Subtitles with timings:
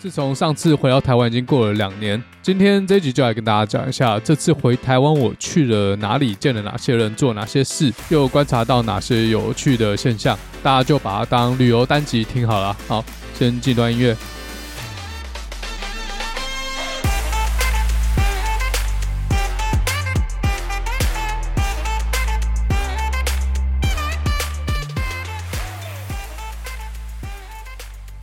[0.00, 10.38] 自从上次回到台湾已经过了两年，今天这一集就来跟大家讲一下这次回台湾我去了哪里，见了哪些人，做哪些事，又观察到哪些有趣的现象。
[10.62, 12.74] 大家就把它当旅游单集听好了。
[12.88, 13.04] 好，
[13.38, 14.16] 先进段音乐。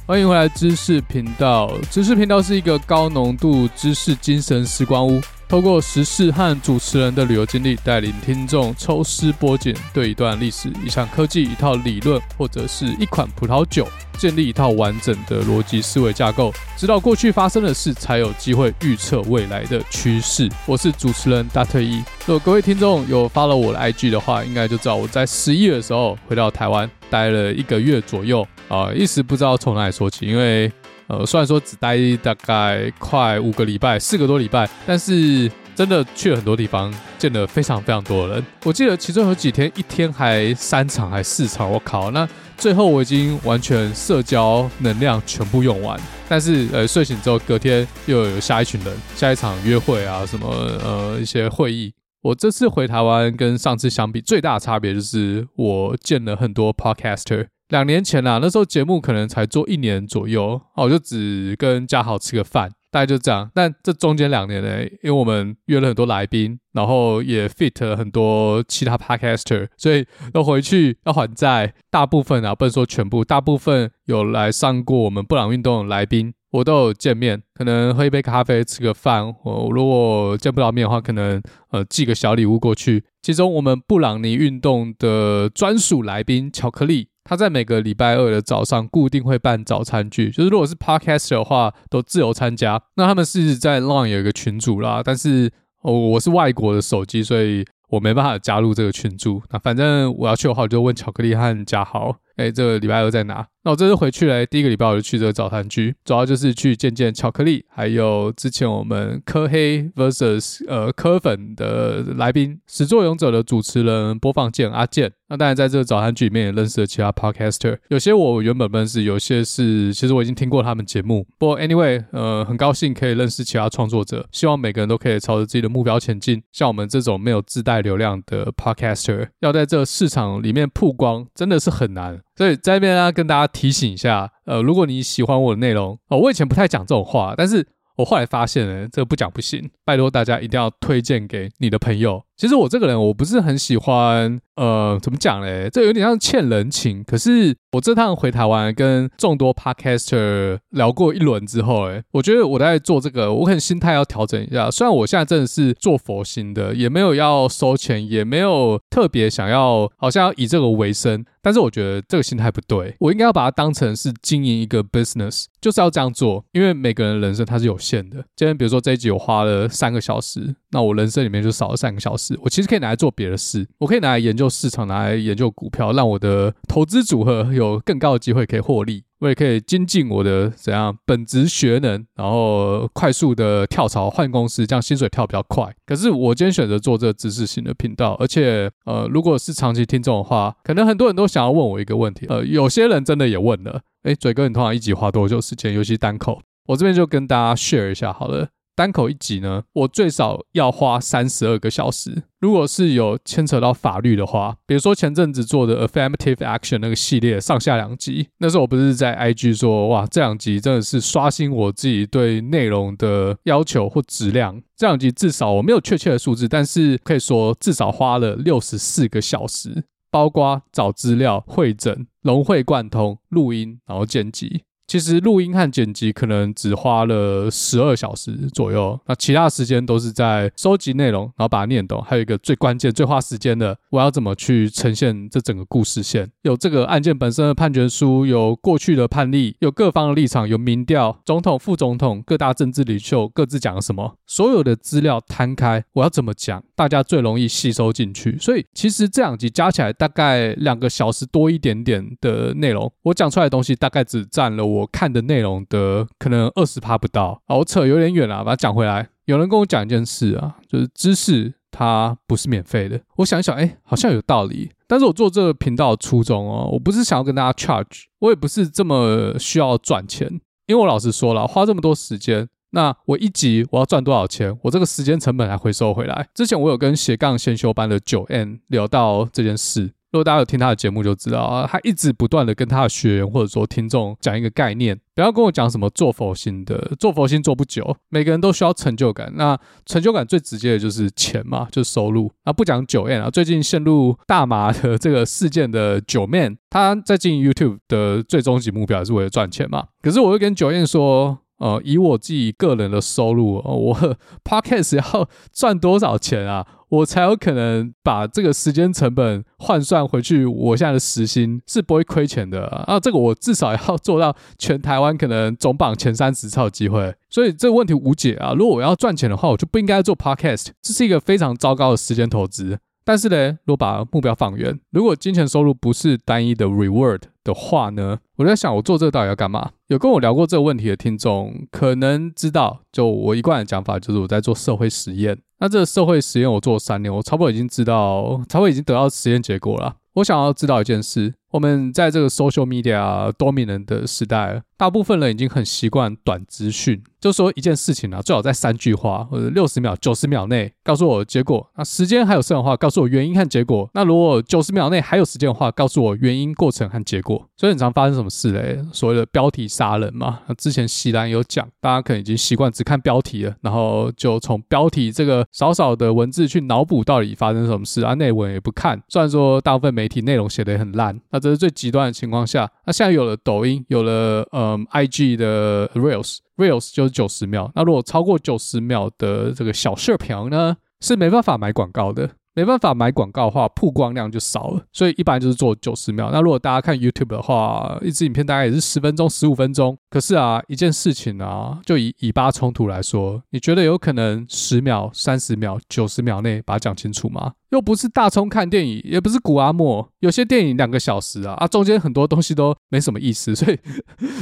[0.08, 1.70] 欢迎回来，知识频道。
[1.92, 5.20] 知识频道是一个高浓度知识精神时光屋，
[5.50, 13.86] 透过时事和主持人的旅游经历，带领听众抽丝剥茧，对一段历史、一项科技、一套理论，或者是一款葡萄酒，
[14.18, 20.50] 建立一套完整的逻辑思维架构，知道过去发生的事，才有机会预测未来的趋势。
[20.66, 21.98] 我是主持人大特一。
[22.26, 28.48] 如果各位听众有 follow 我的 IG 的话，应该就知道我在十一月的时候回到台湾，待了一个月左右。
[28.68, 30.72] 啊，一时不知道从哪里说起，因为
[31.08, 38.46] 呃，虽然说只待大概快五个礼拜，四个多礼拜，但是真的去了很多地方，见了非常非常多的人。
[38.66, 42.12] 我记得其中有几天，一天还三场还四场，我靠！
[42.12, 42.28] 那
[42.58, 50.48] 最后我已经完全社交能量全部用完，但是呃，睡醒之后隔天又有下一群人，下一场约会啊，什么
[50.84, 51.94] 呃一些会议。
[52.22, 57.48] 我这次回台湾跟上次相比，最大的差别就是我见了很多 podcaster。
[57.70, 63.52] 两年前啦，那时候节目可能才做一年左右，我就只跟嘉豪吃个饭，大概就这样。
[63.54, 71.74] 但这中间两年呢，因为我们约了很多来宾，然后也 fit 了很多其他 podcaster，所以要回去要还债。
[71.90, 79.28] 大部分啊，不能说全部，大部分有来上过我们布朗运动的来宾，我都有见面，可能喝一杯咖啡，吃个饭。
[79.44, 83.04] 我如果见不到面的话，可能呃寄个小礼物过去。
[83.22, 87.10] 其中我们布朗尼运动的专属来宾巧克力。
[87.28, 92.82] 他在每个礼拜二的早上固定会办早餐聚，就是如果是 podcast 的话，都自由参加。
[92.96, 99.42] 那他们是在 Long 有一个群组啦，但是哦，我是外国的手机，所以我没办法加入这个群组。
[99.52, 103.46] 那反正我要去的话，我就问巧克力和嘉豪，哎，这个礼拜二在哪？
[103.64, 115.12] 那我这次回去嘞，第一个礼拜我就去这个早餐剧，主要就是去见见巧克力，还有之前我们科黑 vs 呃科粉的来宾，始作俑者的主持人播放键阿健。
[115.30, 121.28] 那当然在这个早餐剧里面也认识了其他 podcaster，有些我原本不认识，有些是其实我已经听过他们节目。
[121.38, 126.42] 不过 anyway，呃，很高兴可以认识其他创作者，希望每个人都可以朝着自己的目标前进。
[126.54, 132.22] 像我们这种没有自带流量的 podcaster，要在这个市场里面曝光，真的是很难。
[132.38, 137.68] 所以在这边呢，跟大家提醒一下，呃，如果你喜欢我的内容，哦，我以前不太讲这种话，但是
[137.98, 142.24] 我后来发现呢，这个不讲不行，拜托大家一定要推荐给你的朋友。
[142.38, 145.68] 其实我这个人我不是很喜欢，呃，怎么讲嘞？
[145.72, 147.04] 这有点像欠人情。
[147.04, 154.70] 可是我这趟回台湾跟众多 podcaster 聊过一轮之后，诶，我觉得我在做这个，我可能心态要调整一下。
[154.70, 161.26] 虽然我现在真的是做佛心的，也没有要收钱，也没有特别想要，好像要以这个为生。
[161.42, 166.44] 但是我觉得这个心态不对，我应该要把它当成是经营一个 business，就是要这样做。
[166.52, 168.18] 因为每个人人生它是有限的。
[168.36, 172.27] 今天比如说这一集我花了三个小时，那我人生里面就少了三个小时。
[172.42, 179.04] 我其实可以拿来做别的事，我可以拿来研究市场，拿来研究股票，让我的投资组合有更高的机会可以获利。
[179.20, 185.74] 我也可以精进我的怎样本职学能，然后快速的跳槽换公司，这样薪水跳比较快。
[185.88, 195.74] 可是我今天选择做这个知识型的频道，而且呃，如果是长期听众的话，可能很多人都想要问我一个问题，呃，有些人真的也问了，诶，嘴哥，你通常一集花多久时间？
[195.74, 198.50] 尤其单口，我这边就跟大家 share 一下好了。
[198.78, 202.22] 单口一集呢，我最少要花三十二个小时。
[202.40, 214.62] 如果是有牵扯到法律的话，比如说前阵子做的 Affirmative Action 那个系列上下两集，那时候我不是在 IG 说，哇，这两集真的是刷新我自己对内容的要求或质量。
[214.76, 224.62] 这两集至少我没有确切的数字，但是可以说至少花了六十四个小时，包括找资料、汇整、融会贯通、录音，然后剪辑。
[224.88, 232.02] 其实录音和剪辑可能只花了十二小时左右，那其他时间都是在收集内容，然后把它念懂。
[232.02, 236.32] 还有一个最关键、最花时间的，我要怎么去呈现这整个故事线？
[236.44, 248.38] 有这个案件本身的判决书，有过去的判例，有各方的立场，有民调，总统、副总统、各大政治领袖各自讲了什么，所有的资料摊开，我要怎么讲，大家最容易吸收进去？
[248.40, 254.77] 所以其实这两集加起来大概两个小时多一点点的内容，我讲出来的东西大概只占了我。
[254.78, 259.10] 我看的内容的可能二十趴不到，好，我扯有点远了，把它讲回来。
[259.26, 263.00] 有人跟我讲一件事啊，就是知识它不是免费的。
[263.18, 264.72] 我想一想，哎、好像有道理。
[264.88, 270.30] 但是我做这个频道的初衷哦，我不是想要跟大家 charge，我也不是这么需要赚钱。
[270.68, 274.58] 因为我老实说了，花这么多时间，那我一集我要赚多少钱？
[274.62, 276.30] 我这个时间成本还回收回来？
[276.34, 279.92] 之前我有跟斜杠先修班的九 N 聊到这件事。
[280.18, 289.32] 如果大家有听他的节目，就知道啊，他一直不断的跟他的学员或者说听众讲一个概念，不要跟我讲什么做佛心的，做佛心做不久，每个人都需要成就感。
[289.36, 289.56] 那
[289.86, 292.32] 成就感最直接的就是钱嘛，就是收入。
[292.46, 299.86] 那不讲九 M 啊，最近陷入大麻的这个事件的九燕他在经营 YouTube 的最终极目标是为了赚钱嘛。
[300.02, 306.66] 可是我会跟九 M 说，呃，以我自己个人的收入，呃、我 Podcast 要赚多少钱啊？
[306.90, 312.84] 我才有可能把这个时间成本换算回去，我现在的时薪是不会亏钱的啊！
[312.88, 318.54] 啊这个我至少要做到全台湾可能总榜前三十才有机会，所以这个问题无解啊！
[318.54, 322.80] 如果我要赚钱的话，我就不应该做 Podcast，这是一个非常糟糕的时间投资。
[323.04, 329.72] 但是呢，如果把目标放远，如果金钱收入不是单一的 reward 的话呢，我在想我做这个到底要干嘛？
[329.88, 335.40] 有跟我聊过这个问题的听众可能知道，就我一贯的讲法就是我在做社会实验。
[335.60, 339.96] 那这个社会实验我做了三年，我差不多已经知道，差不多已经得到实验结果了。
[340.16, 341.34] 我想要知道一件事。
[341.52, 351.68] 我们在这个 social media dominant 的时代，大部分人已经很习惯短资讯，就说一件事情啊，最好在三句话或者六十秒、九十秒内告诉我结果。
[351.78, 353.90] 那时间还有剩的话，告诉我原因和结果。
[353.94, 357.37] 那如果九十秒内还有时间的话，告诉我原因、过程和结果。
[357.56, 358.80] 所以很常发生什么事嘞？
[358.92, 360.40] 所谓的标题杀人嘛。
[360.48, 369.02] 那之前席兰有讲，大家可能已经习惯只看标题了，然后就从标题这个少少的文字去脑补到底发生什么事啊，内文也不看。
[369.10, 377.72] 虽然说大部分媒体内容写得也很烂，那这是最极端的情况下，那现在有了抖音，有了嗯 IG 的 Reels，Reels 就是九十秒。
[377.76, 382.30] 那如果超过九十秒的这个小视频呢，是没办法买广告的。
[382.58, 386.32] 没办法买广告的话，曝光量就少了，所以一般就是做九十秒。
[386.32, 389.96] 那如果大家看 YouTube 的话，一支影片大概也是十分钟、十五分钟。
[390.10, 397.54] 可是啊，一件事情啊，就以以巴冲突来说，你觉得有可能十秒、三十秒、九十秒内把它讲清楚吗？
[397.72, 403.78] 又不是大葱看电影，也不是谷阿莫，有些电影两个小时啊，啊，中间很多东西都没什么意思， 所以，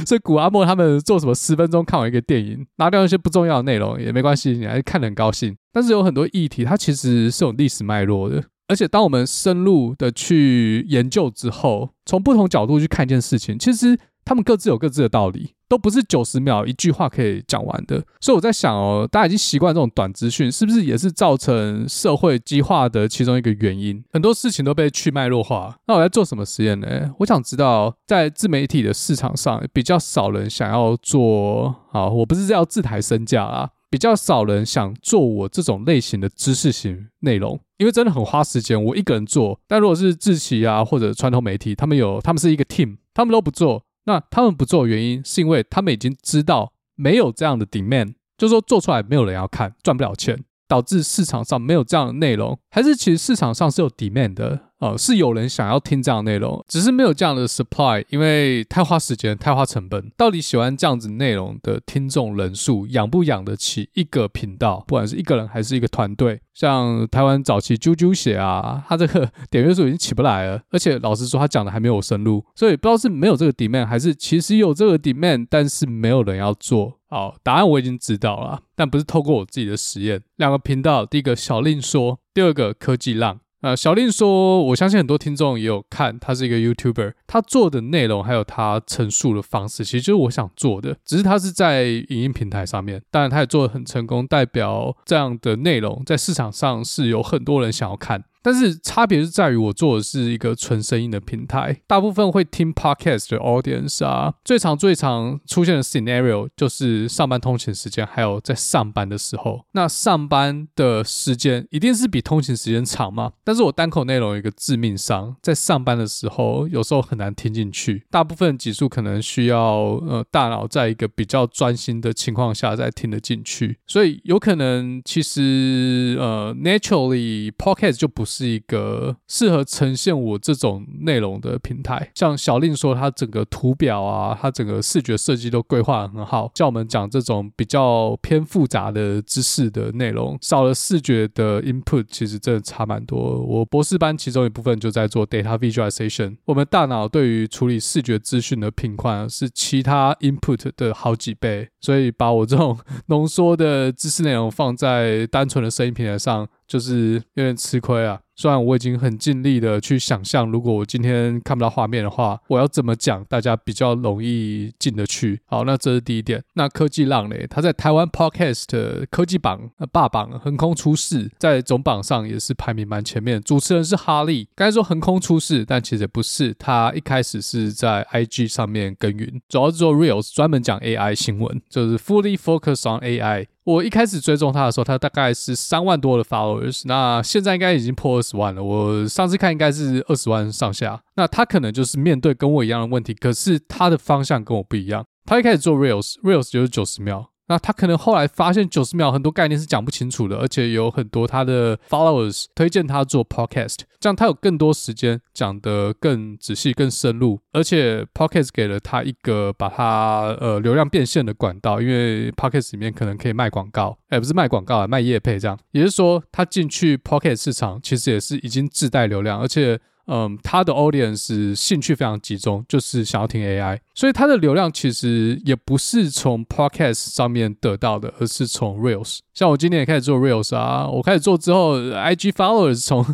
[0.06, 5.56] 所以谷阿莫他们做什么十分钟看完一个电影，拿掉一些不重要的内容也没关系，你还是看得很高兴。
[5.72, 15.55] 但是有很多议题，它其实是有历史脉络的，而且当我们深入的去研究之后，从不同角度去看一件事情，其实他们各自有各自的道理。
[15.68, 24.02] 都不是九十秒一句话可以讲完的，所以我在想哦，大家已经习惯这种短资讯，是不是也是造成社会激化的其中一个原因？
[24.12, 25.76] 很多事情都被去脉络化。
[25.86, 26.86] 那我在做什么实验呢？
[27.18, 39.58] 我想知道，在自媒体的市场上，比较少人想要做啊，我不是要自抬身价啊，比较少人想做我这种类型的知识型内容，因为真的很花时间，我一个人做。
[39.66, 43.82] 但如果是志祺啊或者传统媒体，他们有，他们是一个 team，他们都不做。
[44.06, 54.70] 那他们不做的原因，是因为他们已经知道没有这样的 demand，就是说做出来没有人要看，赚不了钱，导致市场上没有这样的内容，还是其实市场上是有 demand 的。
[54.78, 60.12] 呃，是有人想要听这样内容，只是没有这样的 supply，因为太花时间、太花成本。
[60.18, 64.84] 到底喜欢这样子内容的听众人数，养不养得起一个频道？
[64.86, 70.60] 不管是一个人还是一个团队，像台湾早期啾啾鞋啊，他这个 点阅数已经起不来了。
[70.70, 76.98] 而且老实说，他讲的还没有深入，所以不知道是没有这个 demand，还是其实有这个 demand，但是没有人要做。
[77.08, 80.22] 好，答案我已经知道了，但不是透过我自己的实验。
[80.36, 83.40] 两个频道，第一个小令说，第二个科技浪。
[83.66, 98.22] 呃，小令说，我相信很多听众也有看，他是一个 YouTuber，他做的内容还有他陈述的方式，其实就是我想做的，只是他是在影音平台上面，当然他也做的很成功，代表这样的内容在市场上是有很多人想要看。
[98.46, 109.64] 但是差别是在于，我做的是一个纯声音的平台，大部分会听 podcast 的 audience 啊，最常最常出现的 scenario 就是上班通勤时间，还有在上班的时候。
[109.72, 113.32] 那上班的时间一定是比通勤时间长嘛？
[113.42, 119.66] 但是我单口内容有一个致命伤，在上班的时候有时候很难听进去，大部分集数可能需要
[120.06, 128.35] 呃大脑在一个比较专心的情况下才听得进去，所以有可能其实呃 naturally podcast 就不是。
[128.36, 136.50] 是一个适合呈现我这种内容的平台，像小令说，它整个图表啊，它整个视觉设计都规划很好。
[136.54, 143.40] 像我们讲这种比较偏复杂的知识的内容，少了视觉的 input，其实真的差蛮多。
[143.40, 158.20] 我博士班其中一部分就在做 data visualization，我们大脑对于处理视觉资讯的频宽是其他 input 的好几倍，所以把我这种浓缩的知识内容放在单纯的声音平台上，就是有点吃亏啊。
[158.36, 165.40] 虽然我已经很尽力的去想象，如果我今天看不到画面的话，我要怎么讲，大家比较容易进得去。
[165.46, 166.44] 好，那这是第一点。
[166.52, 173.42] 那科技浪嘞，他在台湾 Podcast 科技榜霸榜横空出世，在总榜上也是排名蛮前面。
[173.42, 183.46] 主持人是哈利，刚才说横空出世，但其实不是，他一开始是在 IG 上面耕耘，主要是做 Reels，专门讲 AI 新闻，就是 Fully Focus on AI。
[183.66, 188.62] 我一开始追踪他的时候，他大概是三万多的 followers，那现在应该已经破二十万了。
[188.62, 191.02] 我上次看应该是二十万上下。
[191.16, 195.04] 那他可能就是面对跟我一样的问题，可是他的方向跟我不一样。
[195.24, 197.32] 他一开始做 reels，reels 就是九十秒。
[197.48, 219.78] 那他可能后来发现九十秒很多概念是讲不清楚的，而且有很多他的 followers 推荐他做 podcast，这样他有更多时间讲得更仔细、更深入，而且 podcast 给了他一个把他呃流量变现的管道，因为 podcast 里面可能可以卖广告，哎，不是卖广告啊，卖业配这样，也就是说他进去 podcast 市场其实也是已经自带流量，而且。
[220.06, 229.18] 嗯，他的 audience 兴趣非常集中，就是想要听 AI，所以他的流量其实也不是从 podcast 上面得到的，而是从 reels。
[229.34, 233.04] 像我今年也开始做 reels 啊，我开始做之后，IG followers 从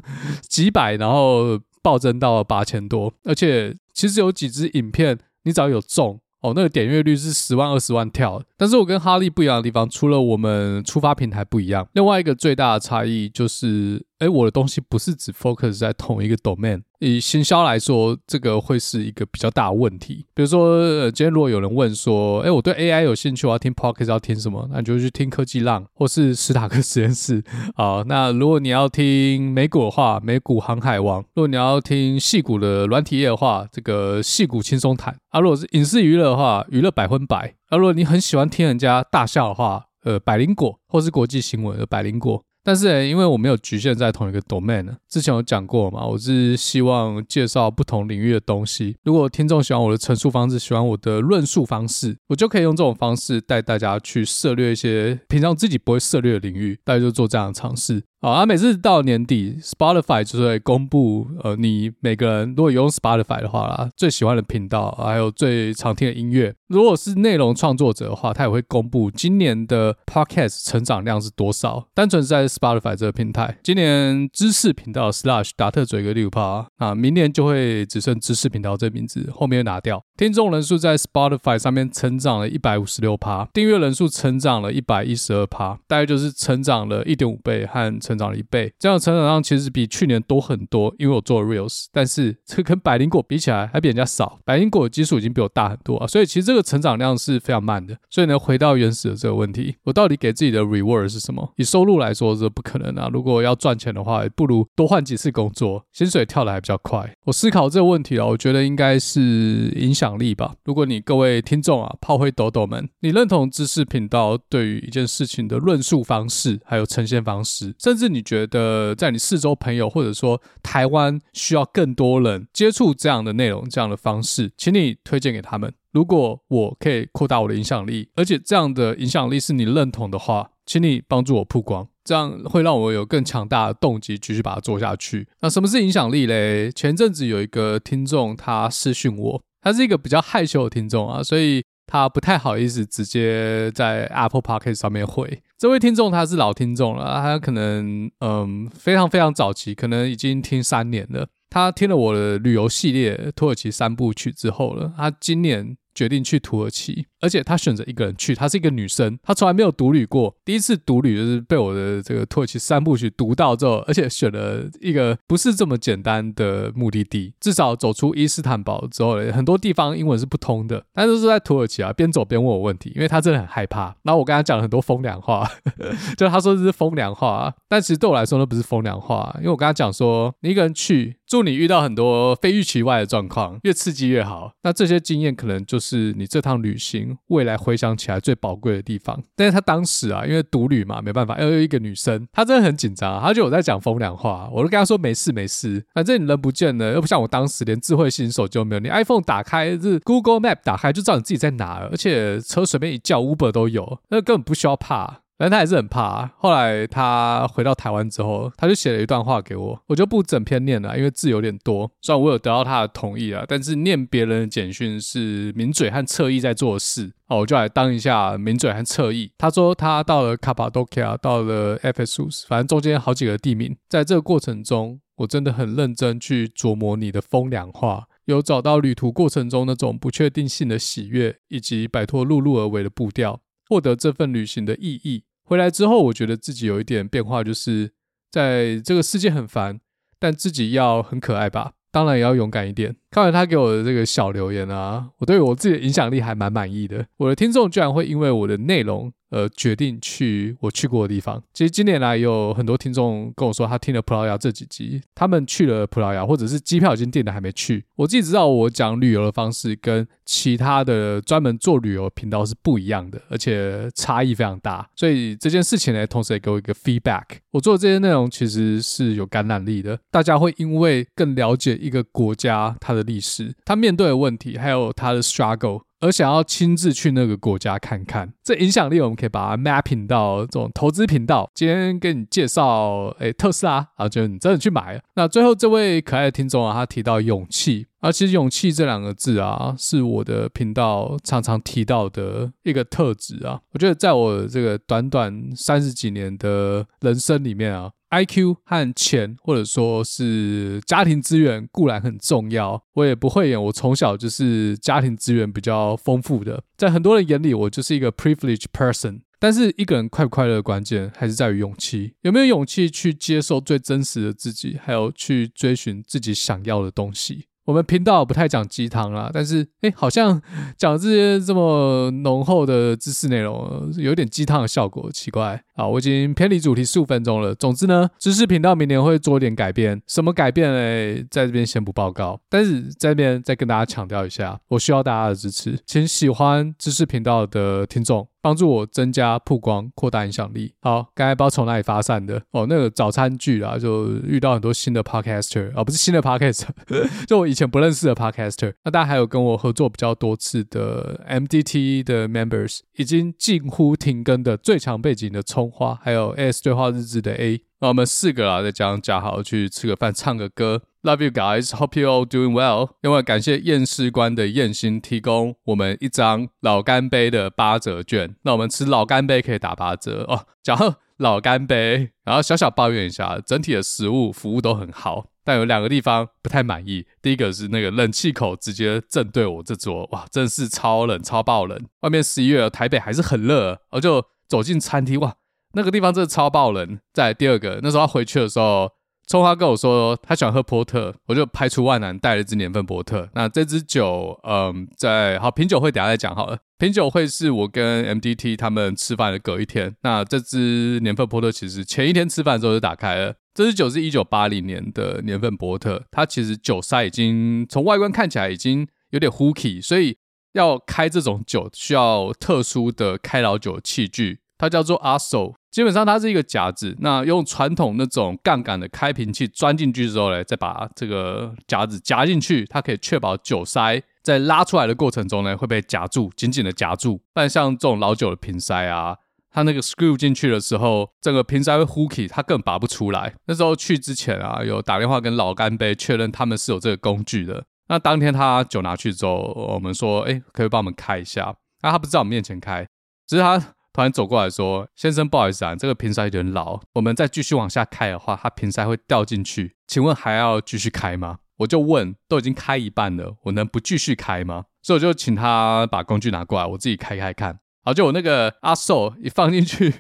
[0.49, 6.21] 几百，然后暴增到了八千多，而且其实有几支影片，你只要有中。
[6.43, 16.81] 哦，那个点阅率是十万二十万跳，但是我跟哈利不一样的地方，除了我们出发平台不一样，另外一个最大的差异就是，哎，我的东西不是只 focus 在同一个 domain。
[17.00, 20.25] 以行销来说，这个会是一个比较大的问题。
[20.33, 24.69] 比如说，呃，今天如果有人问说，哎，我对 AI 有兴趣，我要听 podcast 要听什么？
[24.71, 27.43] 那你就去听科技浪或是史塔克实验室
[27.75, 28.05] 啊。
[28.07, 35.41] 那如果你要听美股的话，美股航海王；如果你要听矽谷的软体业的话，这个矽谷轻松谈啊。
[35.41, 37.52] 如果是影视娱乐的话，娱乐百分百。
[37.71, 42.45] 啊，如果你很喜欢听人家大笑的话，呃，百灵果或是国际新闻的百灵果。
[42.64, 48.97] 但是诶，因为我没有局限在同一个 domain，之前有讲过嘛，我是希望介绍不同领域的东西。
[49.02, 58.02] 如果听众喜欢我的陈述方式，喜欢我的论述方式，我就可以用这种方式带大家去涉略一些平常自己不会涉略的领域，大家就做这样的尝试。
[58.25, 66.55] 好啊，每次到年底，Spotify 就会公布，呃，你每个人如果有用 Spotify 的话啦，最喜欢的频道，还有最常听的音乐。
[66.69, 71.88] 如果是内容创作者的话，他也会公布今年的 Podcast 成长量是多少。
[71.95, 80.00] 单纯是在 Spotify 这个平台，今年知识频道 Slash 达特嘴哥六趴啊，明年就会只剩知识频道这名字，后面拿掉。
[80.17, 90.95] 听众人数在 Spotify 上面成长了一百五十六趴，订阅人数成长了一百一十二趴，大概就是成长了一点五倍和成成长了一倍，这样的成长量其实比去年多很多。
[90.99, 94.38] 因为我做了 Reels，但是这跟百灵果比起来还比人家少。
[94.45, 97.97] 百灵果的基数已经比我大很多啊，所以其实这个成长量是非常慢的。
[98.11, 101.52] 所以呢，回到原始的这个问题，我到底给自己的 reward 是什么？
[101.57, 103.09] 以收入来说，这不可能啊。
[103.12, 107.14] 如果要赚钱的话，不如多换几次工作，薪水跳得还比较快。
[107.25, 110.54] 我思考这个问题啊，我觉得应该是影响力吧。
[110.64, 125.71] 如果你各位听众啊，炮灰抖抖们，你认同知识频道对于一件事情的论述方式，还有呈现方式，甚至是你觉得觉得在你四周朋友，或者说台湾需要更多人接触这样的内容、这样的方式，请你推荐给他们。
[125.90, 135.28] 如果我可以扩大我的影响力，而且这样的影响力是你认同的话，请你帮助我曝光，这样会让我有更强大的动机继续把它做下去。
[135.42, 136.73] 那什么是影响力嘞？
[136.73, 141.62] 前阵子有一个听众他私讯我，他是一个比较害羞的听众啊，所以。
[141.93, 151.29] 他不太好意思直接在 Apple Podcast 上面回这位听众，他是老听众了，他可能嗯非常非常早期，可能已经听三年了。
[151.51, 155.77] 他听了我的旅游系列土耳其三部曲之后了，他今年。
[155.95, 158.35] 决定去土耳其，而且她选择一个人去。
[158.35, 160.37] 她是一个女生，她从来没有独旅过。
[160.45, 167.33] 第一次独旅就是被我的这个土耳其三部曲读到之后，而且选了一个不是这么简单的目的地。
[167.41, 170.85] 至少走出伊斯坦堡之后，很多地方英文是不通的。
[170.93, 173.95] 但是是在土耳其啊，边走边问我问题，因为她真的很害怕。
[174.02, 175.49] 然后我跟她讲了很多风凉话，
[176.19, 181.17] 就她说这是风凉话，但其实对我来说那不是风凉话，因为我跟她讲说，你一个人去。
[181.33, 184.52] 祝你遇到很多非预期外的状况，越刺激越好。
[184.64, 189.23] 那这些经验可能就是你这趟旅行未来回想起来最宝贵的地方。
[189.35, 205.22] 但是他当时啊，因为独旅嘛，没办法，又有一个女生，她真的很紧张，她觉得我在讲风凉话，我就跟她说没事没事，反正你人不见了，又不像我当时连智慧型手机都没有，你 iPhone 打开是 Google Map 打开就知道你自己在哪，而且车随便一叫 Uber 都有，那根本不需要怕。
[205.39, 206.33] 但他还是很怕啊。
[206.39, 211.91] 后来他回到台湾之后，他就写了一段话给我，我就不整篇念了，因为字有点多。
[212.01, 219.33] 虽然我有得到他的同意啊，但是念别人的简讯是名嘴和侧翼在做事，哦，我就来当一下名嘴和侧翼。
[219.39, 225.01] 他说他到了卡帕多奇亚，到了 Ephesus，反正中间好几个地名，在这个过程中。
[225.17, 233.41] 我真的很认真去琢磨你的风凉话，有找到旅途过程中那种不确定性的喜悦，以及摆脱碌碌而为的步调，
[233.73, 235.25] 获得这份旅行的意义。
[235.45, 237.93] 回来之后，我觉得自己有一点变化，就是
[238.31, 239.81] 在这个世界很烦，
[240.19, 241.73] 但自己要很可爱吧。
[241.91, 242.97] 当然也要勇敢一点。
[243.12, 247.07] 看完他给我的这个小留言啊，我对我自己的影响力还蛮满意的。
[247.19, 251.42] 我的听众居然会因为我的内容而决定去我去过的地方。
[251.52, 257.85] 其实今年来有很多听众跟我说，他听了葡萄牙这几集，他们去了葡萄牙，或者是机票已经订了还没去。
[257.97, 264.88] 我自己知道我讲旅游的方式跟其他的专门做旅游频道是不一样的，而且差异非常大。
[264.97, 267.25] 所以这件事情呢，同时也给我一个 feedback。
[267.50, 273.01] 我做的这些内容其实是有感染力的，大家会因为更了解一个国家它的。
[273.02, 281.50] 历史，他面对的问题，还有他的 struggle，而想要亲自去那个国家看看，这影响力我们可以把它 mapping 到这种投资频道。
[281.54, 285.02] 今天给你介绍，哎、特斯拉啊，就你真的去买。
[285.14, 293.61] 那最后这位可爱的听众啊，他提到勇气啊，其实勇气这两个字啊，是我的频道常常提到的一个特质啊。
[293.73, 297.90] 我觉得在我这个短短三十几年的人生里面啊。
[298.12, 303.61] IQ 和钱，或者说是家庭资源固然很重要，我也不会演。
[303.64, 309.23] 我从小就是家庭资源比较丰富的，在很多人眼里，我就是一个 privileged person。
[309.38, 312.14] 但是一个人快不快乐的关键，还是在于勇气。
[312.21, 317.47] 有没有勇气去接受最真实的自己，还有去追寻自己想要的东西？
[317.64, 320.40] 我们频道不太讲鸡汤啦，但是哎，好像
[320.76, 325.62] 讲这些这么浓厚的知识内容，有点鸡汤的效果，奇怪。
[325.75, 327.54] 好，我已经偏离主题十五分钟了。
[327.54, 331.25] 总之呢，知识频道明年会做点改变，什么改变嘞？
[331.31, 338.26] 在这边先不报告，但是在这边再跟大家强调一下，我需要大家的支持，请喜欢知识频道的听众。
[338.43, 340.75] 帮助我增加曝光，扩大影响力。
[340.81, 346.69] 好，刚才不知道从哪里发散的哦，那个早餐剧啊，就遇到很多新的 podcaster，哦，不是新的 podcaster，
[347.27, 348.75] 就我以前不认识的 podcaster。
[348.85, 357.63] 那大家还有跟我合作比较多次的 MDT 的 members，已经近乎停更的最强背景的葱花，还有 AS 对话日志的 A。
[357.82, 360.82] 那我们四个啊，再加上嘉豪去吃个饭，唱个歌。
[361.02, 362.90] Love you guys, hope you all doing well。
[363.00, 368.36] 另外感谢验尸官的验心提供我们一张老干杯的八折券。
[368.42, 370.47] 那我们吃老干杯可以打八折哦。
[370.62, 377.04] 讲到老干杯，然后小小抱怨一下，整体的食物服务都很好，但有两个地方不太满意。
[377.21, 381.76] 第一个是那个冷气口直接正对我这桌，哇，真是超冷，超爆冷。
[382.02, 385.34] 外面十一月，台北还是很热，我就走进餐厅，哇。
[385.75, 386.99] 那个地方真的超爆冷。
[387.13, 388.91] 再来第二个，那时候他回去的时候，
[389.26, 393.28] 葱花跟我说他喜欢喝波特，我就排除万难带了一支年份波特。
[393.35, 396.58] 那这支酒，嗯，在好品酒会等下再讲好了。
[396.78, 399.95] 品酒会是我跟 MDT 他们吃饭的隔一天。
[400.02, 403.35] 那这支年份波特其实前一天吃饭的时候就打开了。
[403.54, 410.17] 这支酒是一九八零年的年份波特，它其实酒塞已经从外观看起来已经有点糊起，所以
[410.54, 415.54] 要开这种酒需要特殊的开老酒器具，它叫做 ASO。
[415.73, 427.23] 基本上它是一个夹子，那用传统那种杠杆的开瓶器钻进去之后呢，再把这个夹子夹进去，它可以确保酒塞在拉出来的过程中呢会被夹住，紧紧的夹住。
[427.32, 429.17] 但像这种老酒的瓶塞啊，
[429.50, 433.35] 它那个 screw 进去的时候，整个瓶塞会呼起，它根本拔不出来。
[433.47, 437.65] 那时候去之前啊，有打电话跟老干杯确认他们是有这个工具的。
[437.89, 439.39] 那当天他酒拿去之后，
[439.73, 441.54] 我们说，哎，可以帮我们开一下。
[441.80, 442.87] 那他不是在我们面前开，
[443.26, 443.58] 只是他。
[443.93, 449.76] 突然走过来说：“先生，不好意思啊，这个瓶塞有点老，我们再继续往下开的话，它瓶塞会掉进去。
[449.87, 457.59] 请问还要继续开吗？”我就问：“都已经开一半了，我能不继续开吗？”所以我就请他把工具拿过来，我自己开开看。
[457.85, 459.93] 好，就我那个阿寿一放进去，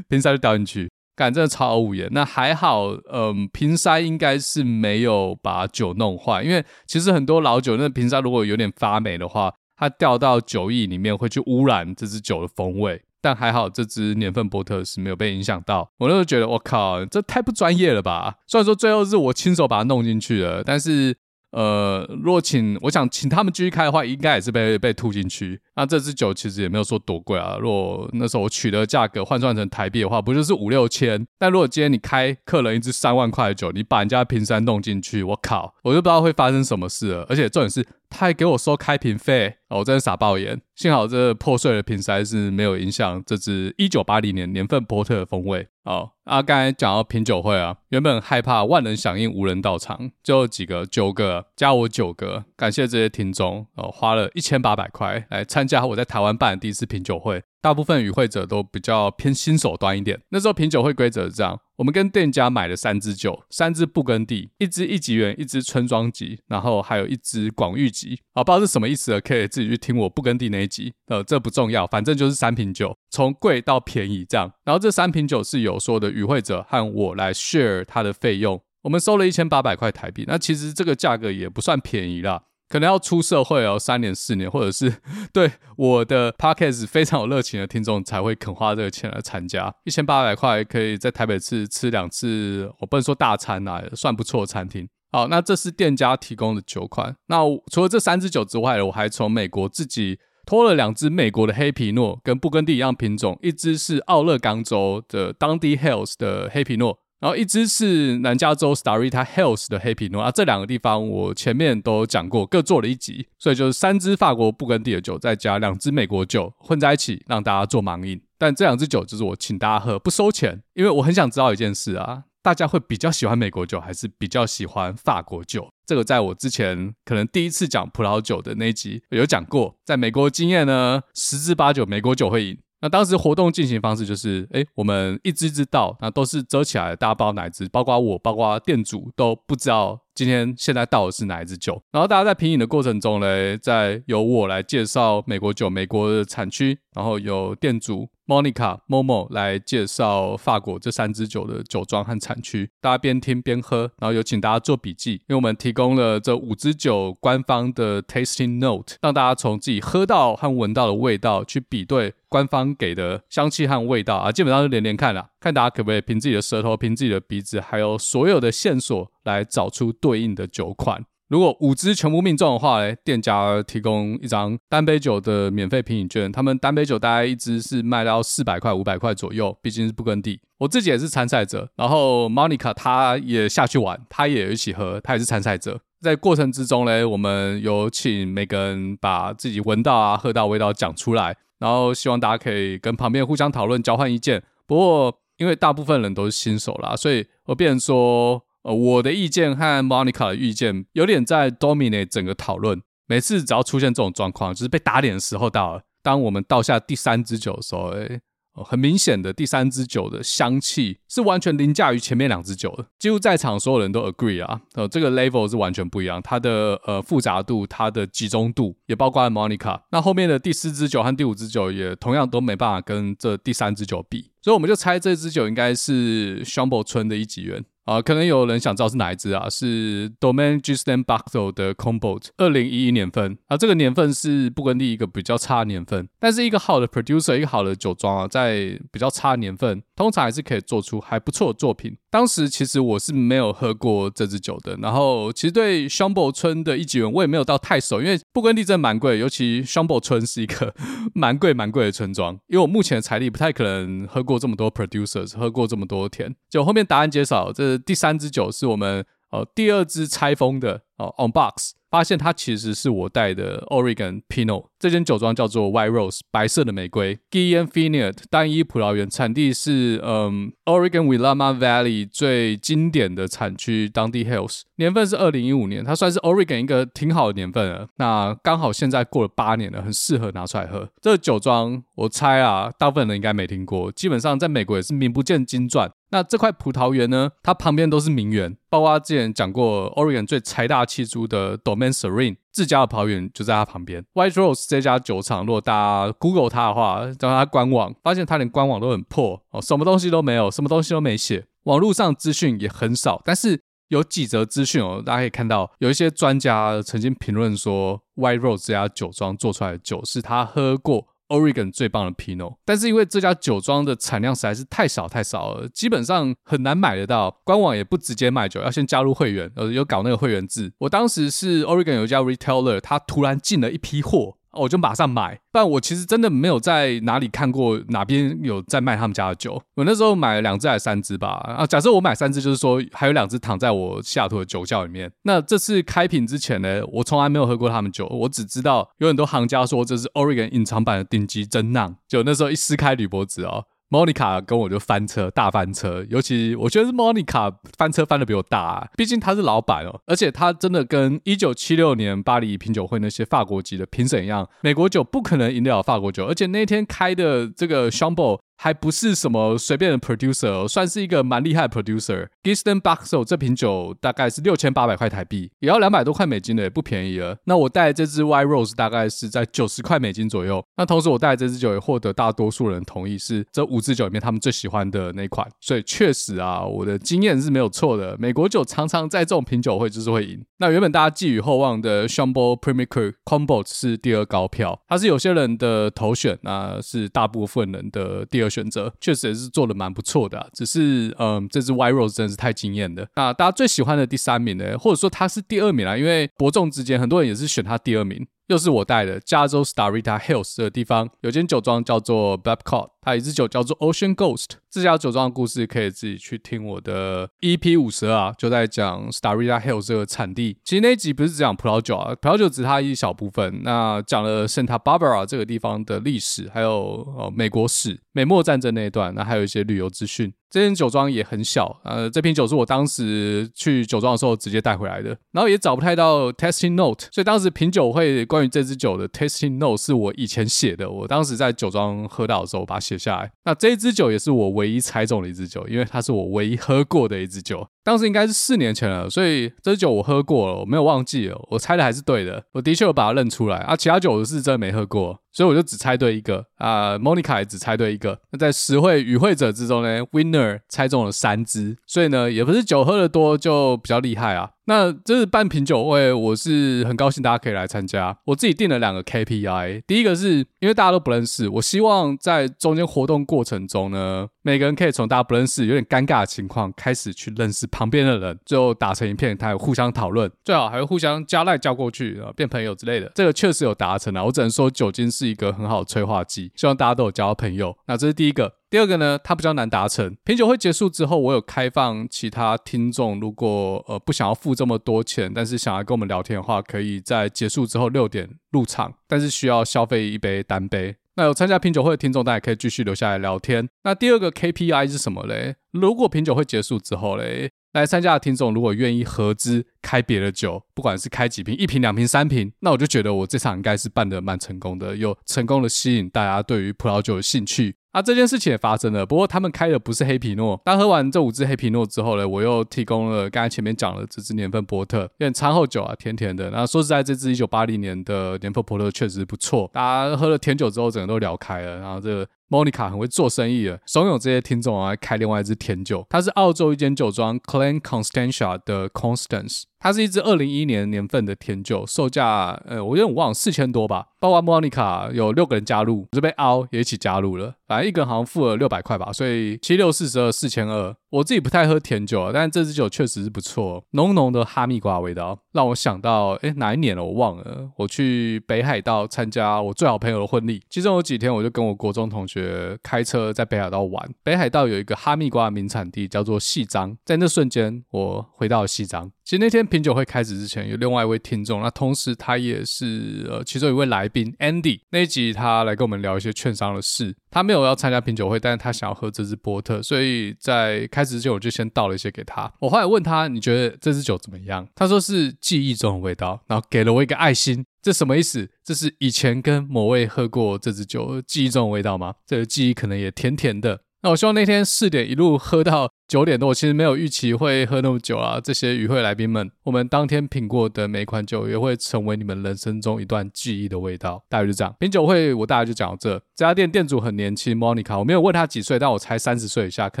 [0.08, 2.08] 瓶塞就掉进去，感觉真的超无言。
[2.12, 13.02] 那还好，嗯，瓶塞应该是没有把酒弄坏，因为其实很多老酒那瓶塞如果有点发霉的话，它掉到酒液里面会去污染这支酒的风味。
[13.26, 15.90] 但还好，这支年份波特是没有被影响到。
[15.98, 18.36] 我那时候觉得，我靠，这太不专业了吧！
[18.46, 21.16] 虽然说最后是我亲手把它弄进去了，但是。
[21.52, 25.58] 呃，若请我想请他们继续开的话，应该也是被被吐进去。
[25.76, 27.56] 那这支酒其实也没有说多贵啊。
[27.58, 31.24] 如果那时候我取得价格换算成台币的话，不就是五六千？
[31.38, 37.24] 但如果今天你开客人一支三万块的酒，你把人家瓶塞弄进去，我靠，我就不知道会发生什么事了。
[37.26, 37.86] 而且重点是，
[38.16, 40.58] 他还给我收开瓶费，哦，我真的傻爆眼。
[40.74, 45.68] 幸好这破碎的瓶塞是没有影响这支一九八零年年份波特的风味。
[45.84, 57.42] 哦，啊，刚才讲到品酒会啊，原本害怕万人响应无人到场，就有几个九个加我九个，感谢这些听众哦，花了一千八百块来参加我在台湾办的第一次品酒会。
[57.60, 60.20] 大部分与会者都比较偏新手端一点。
[60.28, 68.20] 那时候品酒会规则是这样：我们跟店家买了三支酒，三支布根地，一支一级园，一支村庄级，然后还有一支广域级。
[68.34, 70.92] 啊，不知道是什么意思的，可以自己去听我布根地那一集。
[71.06, 74.52] 呃，这不重要，反正就是三瓶酒，从贵到便宜这样。
[74.64, 80.24] 然后这三瓶酒是有说的与会者和我来 share 它的费用，我们收了一千八百块台币。
[80.28, 82.44] 那其实这个价格也不算便宜啦。
[82.68, 84.92] 可能要出社会哦，三年四年，或者是
[85.32, 89.72] 对我的 podcast 非常有热情的听众才会肯花这个钱来参加。
[89.84, 94.88] 一千八百块可以在台北市吃两次，我不能说大餐啊，算不错的餐厅。
[95.12, 97.16] 好，那这是店家提供的酒款。
[97.28, 97.38] 那
[97.72, 106.98] 除了这三支酒之外，我还从美国自己拖了两支美国的黑皮诺，跟布根地一样品种，一支是奥勒冈州的当地 Hills 的黑皮诺。
[107.18, 118.20] 然后一支是南加州 Starita Hills 的黑皮诺啊，这两个地方我前面都讲过，各做了一集，所以就是三支法国布根地的酒，再加两支美国酒混在一起，让大家做盲饮。
[118.38, 125.68] 但这两支酒就是我请大家喝，不收钱，因为我很想知道一件事啊，大家会比较喜欢美国酒，还是比较喜欢法国酒？
[125.86, 132.58] 这个在我之前可能第一次讲葡萄酒的那一集有讲过，在美国经验呢，十之八九美国酒会赢。
[132.80, 141.80] 那当时活动进行方式就是，哎，我们一支一支倒，那都是遮起来的，大家不知道哪一支，包括我，包括店主都不知道今天现在倒的是哪一支酒。
[141.92, 148.08] 然后大家在品饮的过程中呢，再由我来介绍美国酒、美国的产区，然后由店主。
[148.26, 171.04] Monica Momo 来介绍法国这三支酒的酒庄和产区，大家边听边喝，然后有请大家做笔记，因为我们提供了这五支酒官方的 tasting note，让大家从自己喝到和闻到的味道去比对官方给的香气和味道啊，基本上是连连看啦，看大家可不可以凭自己的舌头、凭自己的鼻子，还有所有的线索来找出对应的酒款。
[171.28, 176.30] 如果五支全部命中的话呢，店家提供一张单杯酒的免费品饮券。
[176.30, 180.40] 他们单杯酒大概一支是卖到四百块、五百块左右，毕竟是不根地。
[180.58, 185.80] 我自己也是参赛者，然后 Monica 她也下去玩，她也一起喝，她也是参赛者。
[186.00, 194.40] 在过程之中呢，我们有请每个人把自己闻到啊、喝到味道讲出来，然后希望大家可以跟旁边互相讨论、交换意见。
[194.64, 198.45] 不过因为大部分人都是新手啦，所以我变成说。
[198.66, 202.82] 呃，我的意见和 Monica 的意见有点在 dominate 整个讨论。
[203.06, 205.82] 每次只要出现这种状况，就是被打脸的时候到了。
[206.02, 208.20] 当我们倒下第三支酒的时候，诶
[208.64, 219.82] 很明显的第三支酒的香气是完全凌驾于前面两支酒的，几乎在场所有人都 agree 啊，呃，这个 level 是完全不一样，它的呃复杂度、它的集中度，也包括 Monica。
[219.92, 227.64] 那后面的第四支酒和第五支酒也同样都没办法跟这第三支酒比，所以我们就猜这支酒应该是 Chambolle 村的一级园。
[227.86, 229.48] 啊，可能有人想知道是哪一支啊？
[229.48, 241.96] 是 Domaine Justin Barthel 的 Combo，二零一一年份啊，这个年份是布根地一个比较差的年份，但是一个好的 producer，一个好的酒庄啊，在比较差年份，通常还是可以做出还不错的作品。
[242.10, 250.74] 当时其实我是没有喝过这支酒的，然后其实对 Chambolle 村的一级园我也没有到太熟，因为布根地真的蛮贵，尤其 Chambolle 村是一个
[251.14, 256.34] 蛮贵蛮贵的村庄，因为我目前的财力不太可能喝过这么多 producers，喝过这么多田。
[256.50, 257.76] 就后面答案揭晓，这。
[257.86, 264.66] 第三支酒是我们呃第二支拆封的哦，on box 发现它其实是我带的 Oregon Pinot。
[264.78, 277.88] 这间酒庄叫做 White Rose 白色的玫瑰 Guillen Vineyard 单一葡萄园，产地是嗯 Oregon Willamette Valley 最经典的产区当地 Hills 年份是二零一五年，它算是 Oregon 一个挺好的年份了。
[277.96, 280.86] 那刚好现在过了八年了，很适合拿出来喝。
[281.00, 285.90] 这个酒庄我猜啊，大部分人应该没听过，基本上在美国也是名不见经传。
[286.16, 294.02] 那这块葡萄园呢，它旁边都是名园，包括之前讲过 Oregon 最财大气粗的 Domaine Serene 自家的葡萄园就在它旁边。
[294.14, 303.20] White Rose 这家酒厂，如果大家 Google 它的话，找它官网，发现它连官网都很破哦，什么东西都没有，什么东西都没写，网络上资讯也很少。
[303.22, 311.08] 但是有几则资讯哦，大家可以看到，有一些专家曾经评论说，White Rose 这家酒庄做出来的酒是他喝过。
[311.28, 317.40] Oregon 最棒的 Pinot，但是因为这家酒庄的产量实在是太少太少了，基本上很难买得到。
[317.44, 320.72] 官网也不直接卖酒，要先加入会员，呃，有搞那个会员制。
[320.78, 324.36] 我当时是 Oregon 有一家 retailer，他突然进了一批货。
[324.56, 329.62] 我就马上买，但我其实真的没有在哪里看过哪边有在卖他们家的酒。
[329.74, 331.28] 我那时候买了两支还是三支吧？
[331.46, 335.10] 啊，假设我买三支，就是说还有两支躺在我西雅图的酒窖里面。
[335.22, 341.96] 那这次开瓶之前呢，我从来没有喝过他们酒，我只知道有很多行家说这是 Oregon 隐藏版的顶级珍酿。
[342.08, 343.64] 就那时候一撕开铝箔纸哦。
[343.90, 346.04] Monica 跟我就翻车，大翻车。
[346.08, 362.28] 尤其我觉得是 Monica 翻车翻的比我大啊，毕竟他是老板哦，而且他真的跟一九七六年巴黎品酒会那些法国籍的评审一样，美国酒不可能赢得了法国酒，而且那天开的这个 s h a m b o 还不是什么随便的 producer，算是一个蛮厉害的 producer。
[362.42, 367.36] Giston Baxo 这瓶酒大概是六千八百块台币，也要两百多块美金的，也不便宜了。
[367.44, 370.64] 那我带这支 Y Rose 大概是在九十块美金左右。
[370.76, 375.46] 那同时我带这支酒也获得大多数人同意，是这五支酒里面他们最喜欢的那款。
[375.60, 378.16] 所以确实啊，我的经验是没有错的。
[378.18, 380.42] 美国酒常常在这种品酒会就是会赢。
[380.58, 388.45] 那原本大家寄予厚望的 s h a m b o l Premier Cru Combo 是第二高票，它是有些人的头选，那是大部分人的第二。
[388.48, 393.06] 选择确实也是做的蛮不错的，只是嗯，这支 Y Rose 真的是太惊艳了。
[393.16, 398.26] 那大家最喜欢的第三名呢，或者说他是第二名啊，因为伯仲之间很多人也是选他第二名。
[398.48, 404.46] 又是我带的，加州 Starita Hills 的地方有间酒庄叫做 Babcock，还有一支酒叫做 Ocean Ghost。
[404.68, 410.58] 这家酒庄的故事可以自己去听我的 EP 五十二啊，就在讲 Starita Hill 这个产地。
[410.64, 413.60] 其实那一集不是只讲葡萄酒啊，葡萄酒只是它一小部分。
[413.62, 420.34] 那讲了 Santa Barbara 这个地方的历史，还有呃美国史、美墨战争那一段，那还有一些旅游资讯。
[420.48, 433.32] 这间酒庄也很小，呃，这瓶酒是我当时去酒庄的时候直接带回来的，然后也找不太到 tasting note，所以当时品酒会关于这支酒的 tasting note 是我以前写的，我当时在酒庄喝到的时候把它写下来。
[433.44, 437.68] 那这一支酒也是我唯一猜中的一支酒，因为它是我唯一喝过的一支酒。
[437.86, 443.76] 当时应该是四年前了，所以这酒我喝过了，我没有忘记了，我猜的还是对的，我的确有把它认出来啊。
[443.76, 446.98] 其他酒我是真的没喝过，所以我就只猜对一个啊。
[446.98, 448.18] Monica 也只猜对一个。
[448.32, 454.50] 那在实惠与会者之中呢，Winner 猜中了三支，所以呢，也不是酒喝的多就比较厉害啊。
[454.68, 458.18] 那这是办品酒会，我是很高兴大家可以来参加。
[458.24, 473.12] 我自己定了两个 KPI，第一个是因为大家都不认识，我希望在中间活动过程中呢，每个人可以从大家不认识、有点尴尬的情况开始去认识旁边的人，最后打成一片，他有互相讨论，最好还会互相加赖叫过去，然后变朋友之类的。
[473.14, 477.76] 这个确实有达成啊，我只能说酒精是一个很好的催化剂，希望大家都有交到朋友。
[477.86, 478.54] 那这是第一个。
[478.70, 480.16] 第二个呢，它比较难达成。
[480.24, 490.96] 品酒会结束之后，我有开放其他听众，如果呃不想要付这么多钱，但是想要跟我们聊天的话，可以在结束之后六点入场，但是需要消费一杯单杯。
[491.18, 493.66] 那有参加品酒会的听众，大家可以继续留下来聊天。
[493.84, 495.56] 那第二个 KPI 是什么嘞？
[495.70, 507.76] 如果品酒会结束之后嘞，来参加的听众如果愿意合资开别的酒，不管是开几瓶，一瓶、两瓶、三瓶，那我就觉得我这场应该是办得蛮成功的，有成功的吸引大家对于葡萄酒的兴趣。
[507.92, 510.60] 啊、这件事情也发生了，不过他们开的不是黑皮诺。
[510.64, 516.50] 当喝完这五支黑皮诺之后呢，我又提供了刚才前面讲的这支年份波特，有点餐后酒啊，甜甜的。
[516.50, 521.78] 那说实在，这支一九八零年的年份波特确实不错，大家喝了甜酒之后，整个都聊开了。
[521.78, 522.26] 然后这个。
[522.48, 540.92] Monica 很会做生意的，怂恿这些听众啊开另外一支甜酒，它是澳洲一间酒庄 Clan Constantia 的 Constance，它是一支二零一一年年份的甜酒，售价呃我有点忘了四千多吧，包括 Monica 有六个人加入，这边凹也一起加入了，反正一个人好像付了六百块吧，所以七六四十二四千二。
[541.10, 552.76] 我自己不太喝甜酒啊，但是这支酒确实是不错，浓浓的哈密瓜味道，让我想到诶哪一年了我忘了，我去北海道参加我最好朋友的婚礼，其中有几天我就跟我国中同学。
[552.82, 559.12] 开车在北海道玩，北海道有一个哈密瓜的名产地叫做细张，在那瞬间我回到了夕张。
[559.26, 567.12] 其实那天品酒会开始之前，有另外一位听众，那同时他也是呃其中一位来宾 Andy 那一集，他来跟我们聊一些券商的事。
[567.28, 572.48] 他没有要参加品酒会，但是他想要喝这支波特，所以在开始之前我就先倒了一些给他。
[572.60, 574.64] 我后来问他，你觉得这支酒怎么样？
[574.76, 577.64] 他说是记忆中的味道，然后给了我一个爱心。
[577.82, 578.48] 这什么意思？
[578.62, 582.14] 这是以前跟某位喝过这支酒记忆中的味道吗？
[582.24, 583.80] 这个记忆可能也甜甜的。
[584.02, 585.90] 那我希望那天四点一路喝到。
[586.08, 588.40] 九点多，我其实没有预期会喝那么久啊！
[588.40, 594.22] 这些与会来宾们，我们当天品过的每一款酒也会成为你们人生中一段记忆的味道。
[594.28, 596.16] 大概就这样，品酒会我大概就讲到这。
[596.36, 600.00] 这家店店主很年轻，Monica，我没有问他几岁，但我猜三十岁以下，可